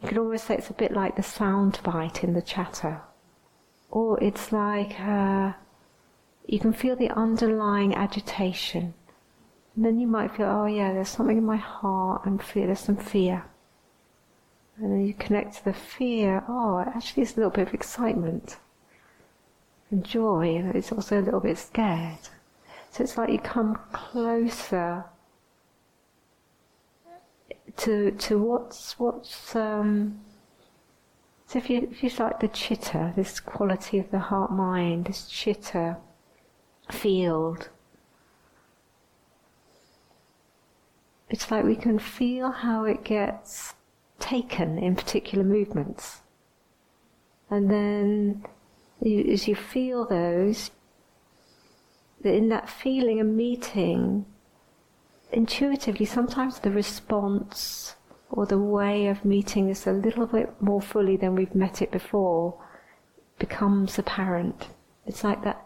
You 0.00 0.08
could 0.08 0.18
almost 0.18 0.46
say 0.46 0.54
it's 0.56 0.70
a 0.70 0.74
bit 0.74 0.92
like 0.92 1.16
the 1.16 1.22
sound 1.24 1.80
bite 1.82 2.22
in 2.22 2.34
the 2.34 2.42
chatter. 2.42 3.00
Or 3.90 4.22
it's 4.22 4.52
like 4.52 5.00
uh, 5.00 5.54
you 6.46 6.60
can 6.60 6.72
feel 6.72 6.94
the 6.94 7.10
underlying 7.10 7.94
agitation 7.94 8.94
and 9.78 9.84
then 9.84 10.00
you 10.00 10.08
might 10.08 10.34
feel, 10.34 10.48
oh 10.48 10.66
yeah, 10.66 10.92
there's 10.92 11.08
something 11.08 11.38
in 11.38 11.46
my 11.46 11.54
heart 11.56 12.26
and 12.26 12.42
fear, 12.42 12.66
there's 12.66 12.80
some 12.80 12.96
fear. 12.96 13.44
And 14.76 14.90
then 14.90 15.06
you 15.06 15.14
connect 15.14 15.58
to 15.58 15.66
the 15.66 15.72
fear, 15.72 16.42
oh, 16.48 16.80
actually 16.80 17.22
it's 17.22 17.34
a 17.34 17.36
little 17.36 17.52
bit 17.52 17.68
of 17.68 17.74
excitement 17.74 18.56
and 19.92 20.04
joy, 20.04 20.56
and 20.56 20.74
it's 20.74 20.90
also 20.90 21.20
a 21.20 21.22
little 21.22 21.38
bit 21.38 21.58
scared. 21.58 22.18
So 22.90 23.04
it's 23.04 23.16
like 23.16 23.30
you 23.30 23.38
come 23.38 23.78
closer 23.92 25.04
to 27.76 28.10
to 28.10 28.36
what's 28.36 28.98
what's 28.98 29.54
um, 29.54 30.18
so 31.46 31.60
if 31.60 31.70
you 31.70 31.88
if 31.88 32.02
you 32.02 32.10
like 32.18 32.40
the 32.40 32.48
chitta, 32.48 33.12
this 33.14 33.38
quality 33.38 34.00
of 34.00 34.10
the 34.10 34.18
heart 34.18 34.50
mind, 34.50 35.04
this 35.04 35.28
chitta 35.28 35.98
field 36.90 37.68
it's 41.30 41.50
like 41.50 41.64
we 41.64 41.76
can 41.76 41.98
feel 41.98 42.50
how 42.50 42.84
it 42.84 43.04
gets 43.04 43.74
taken 44.18 44.78
in 44.78 44.96
particular 44.96 45.44
movements. 45.44 46.22
And 47.50 47.70
then 47.70 48.44
you, 49.00 49.20
as 49.32 49.46
you 49.46 49.54
feel 49.54 50.06
those, 50.06 50.70
in 52.24 52.48
that 52.48 52.68
feeling 52.68 53.20
and 53.20 53.36
meeting, 53.36 54.26
intuitively, 55.32 56.06
sometimes 56.06 56.58
the 56.58 56.70
response 56.70 57.94
or 58.30 58.44
the 58.46 58.58
way 58.58 59.06
of 59.06 59.24
meeting 59.24 59.68
this 59.68 59.86
a 59.86 59.92
little 59.92 60.26
bit 60.26 60.60
more 60.60 60.82
fully 60.82 61.16
than 61.16 61.34
we've 61.34 61.54
met 61.54 61.80
it 61.80 61.90
before 61.90 62.62
becomes 63.38 63.98
apparent. 63.98 64.68
It's 65.06 65.24
like 65.24 65.42
that. 65.44 65.64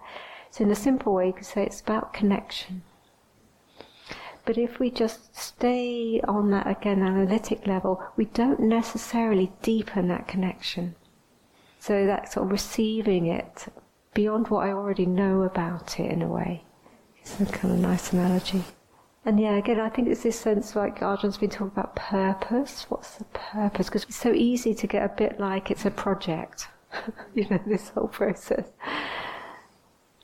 So, 0.51 0.65
in 0.65 0.71
a 0.71 0.77
simple 0.77 1.15
way, 1.15 1.29
you 1.29 1.33
could 1.33 1.47
say 1.47 1.65
it's 1.65 1.81
about 1.81 2.13
connection. 2.13 2.83
But 4.45 4.59
if 4.59 4.81
we 4.81 4.91
just 4.91 5.37
stay 5.37 6.21
on 6.27 6.51
that 6.51 6.67
again 6.67 7.03
analytic 7.03 7.67
level, 7.67 8.03
we 8.17 8.25
don't 8.27 8.61
necessarily 8.61 9.53
deepen 9.63 10.09
that 10.09 10.27
connection. 10.27 10.97
So 11.79 12.07
that 12.07 12.33
sort 12.33 12.47
of 12.47 12.53
receiving 12.53 13.27
it 13.27 13.67
beyond 14.15 14.49
what 14.49 14.67
I 14.67 14.73
already 14.73 15.07
know 15.07 15.43
about 15.43 15.99
it 15.99 16.11
in 16.11 16.23
a 16.23 16.29
way. 16.29 16.65
It's 17.21 17.41
a 17.41 17.47
kind 17.47 17.75
of 17.75 17.81
nice 17.81 18.13
analogy. 18.13 18.65
And 19.25 19.39
yeah, 19.39 19.57
again, 19.57 19.79
I 19.79 19.89
think 19.89 20.09
it's 20.09 20.25
this 20.25 20.39
sense 20.39 20.75
like 20.75 20.99
Ajahn's 20.99 21.39
been 21.39 21.51
talking 21.51 21.69
about 21.69 21.95
purpose. 21.95 22.87
What's 22.89 23.17
the 23.17 23.25
purpose? 23.27 23.87
Because 23.87 24.03
it's 24.05 24.17
so 24.17 24.33
easy 24.33 24.75
to 24.75 24.87
get 24.89 25.05
a 25.05 25.15
bit 25.15 25.39
like 25.39 25.71
it's 25.71 25.85
a 25.85 25.91
project, 25.91 26.67
you 27.35 27.49
know, 27.49 27.61
this 27.65 27.91
whole 27.91 28.09
process. 28.09 28.67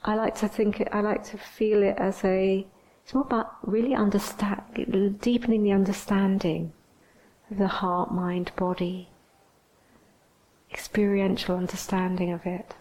I 0.05 0.17
like 0.17 0.35
to 0.37 0.49
think 0.49 0.81
it, 0.81 0.89
I 0.91 1.01
like 1.01 1.23
to 1.25 1.39
feel 1.39 1.83
it 1.85 1.97
as 1.99 2.25
a 2.25 2.67
it's 3.09 3.15
more 3.15 3.25
about 3.25 3.57
really 3.63 3.95
understand, 3.95 4.61
deepening 5.23 5.63
the 5.63 5.73
understanding 5.73 6.75
of 7.51 7.57
the 7.57 7.67
heart, 7.67 8.13
mind, 8.13 8.53
body, 8.55 9.09
experiential 10.71 11.57
understanding 11.57 12.31
of 12.31 12.45
it. 12.45 12.75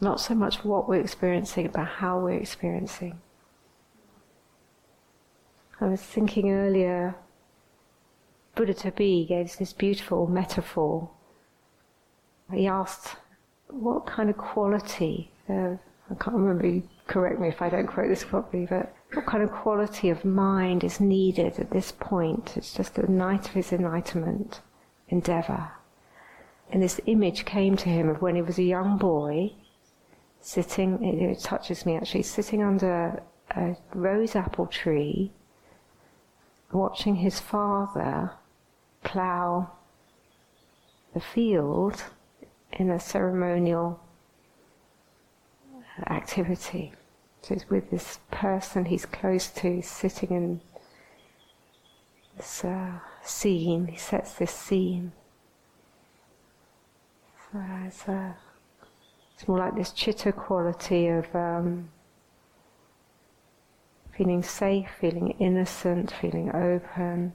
Not 0.00 0.20
so 0.20 0.32
much 0.32 0.64
what 0.64 0.88
we're 0.88 1.00
experiencing, 1.00 1.68
but 1.74 1.86
how 1.86 2.20
we're 2.20 2.38
experiencing. 2.38 3.18
I 5.80 5.86
was 5.86 6.00
thinking 6.00 6.52
earlier, 6.52 7.16
Buddha-to-be 8.54 9.26
gave 9.26 9.56
this 9.56 9.72
beautiful 9.72 10.28
metaphor. 10.28 11.10
He 12.52 12.68
asked, 12.68 13.16
what 13.66 14.06
kind 14.06 14.30
of 14.30 14.36
quality 14.36 15.32
of, 15.48 15.80
I 16.08 16.14
can't 16.14 16.36
remember 16.36 16.86
correct 17.06 17.40
me 17.40 17.48
if 17.48 17.60
I 17.62 17.68
don't 17.68 17.86
quote 17.86 18.08
this 18.08 18.24
properly, 18.24 18.66
but 18.66 18.94
what 19.12 19.26
kind 19.26 19.42
of 19.42 19.52
quality 19.52 20.10
of 20.10 20.24
mind 20.24 20.84
is 20.84 21.00
needed 21.00 21.58
at 21.58 21.70
this 21.70 21.92
point? 21.92 22.56
It's 22.56 22.74
just 22.74 22.94
the 22.94 23.06
night 23.06 23.48
of 23.48 23.54
his 23.54 23.72
enlightenment 23.72 24.60
endeavor. 25.08 25.70
And 26.70 26.82
this 26.82 27.00
image 27.06 27.44
came 27.44 27.76
to 27.76 27.88
him 27.88 28.08
of 28.08 28.22
when 28.22 28.34
he 28.34 28.42
was 28.42 28.58
a 28.58 28.62
young 28.64 28.96
boy, 28.96 29.52
sitting, 30.40 31.02
it, 31.04 31.40
touches 31.40 31.86
me 31.86 31.96
actually, 31.96 32.22
sitting 32.22 32.62
under 32.62 33.22
a 33.50 33.76
rose 33.94 34.34
apple 34.34 34.66
tree, 34.66 35.32
watching 36.72 37.16
his 37.16 37.38
father 37.38 38.32
plough 39.04 39.70
the 41.12 41.20
field 41.20 42.02
in 42.72 42.90
a 42.90 42.98
ceremonial 42.98 44.00
activity. 46.08 46.92
So 47.44 47.52
it's 47.52 47.68
with 47.68 47.90
this 47.90 48.20
person 48.30 48.86
he's 48.86 49.04
close 49.04 49.48
to, 49.48 49.76
he's 49.76 49.90
sitting 49.90 50.30
in 50.30 50.60
this 52.38 52.64
uh, 52.64 52.92
scene. 53.22 53.88
He 53.88 53.98
sets 53.98 54.32
this 54.32 54.50
scene. 54.50 55.12
So 57.52 57.62
it's, 57.84 58.08
uh, 58.08 58.32
it's 59.34 59.46
more 59.46 59.58
like 59.58 59.76
this 59.76 59.90
chitta 59.90 60.32
quality 60.32 61.08
of 61.08 61.36
um, 61.36 61.90
feeling 64.16 64.42
safe, 64.42 64.88
feeling 64.98 65.32
innocent, 65.38 66.14
feeling 66.22 66.48
open. 66.48 67.34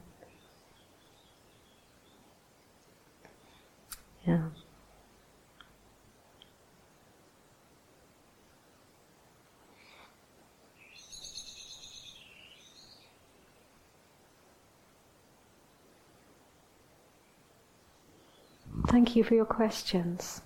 Yeah. 4.26 4.48
Thank 18.88 19.16
you 19.16 19.24
for 19.24 19.36
your 19.36 19.46
questions. 19.46 20.42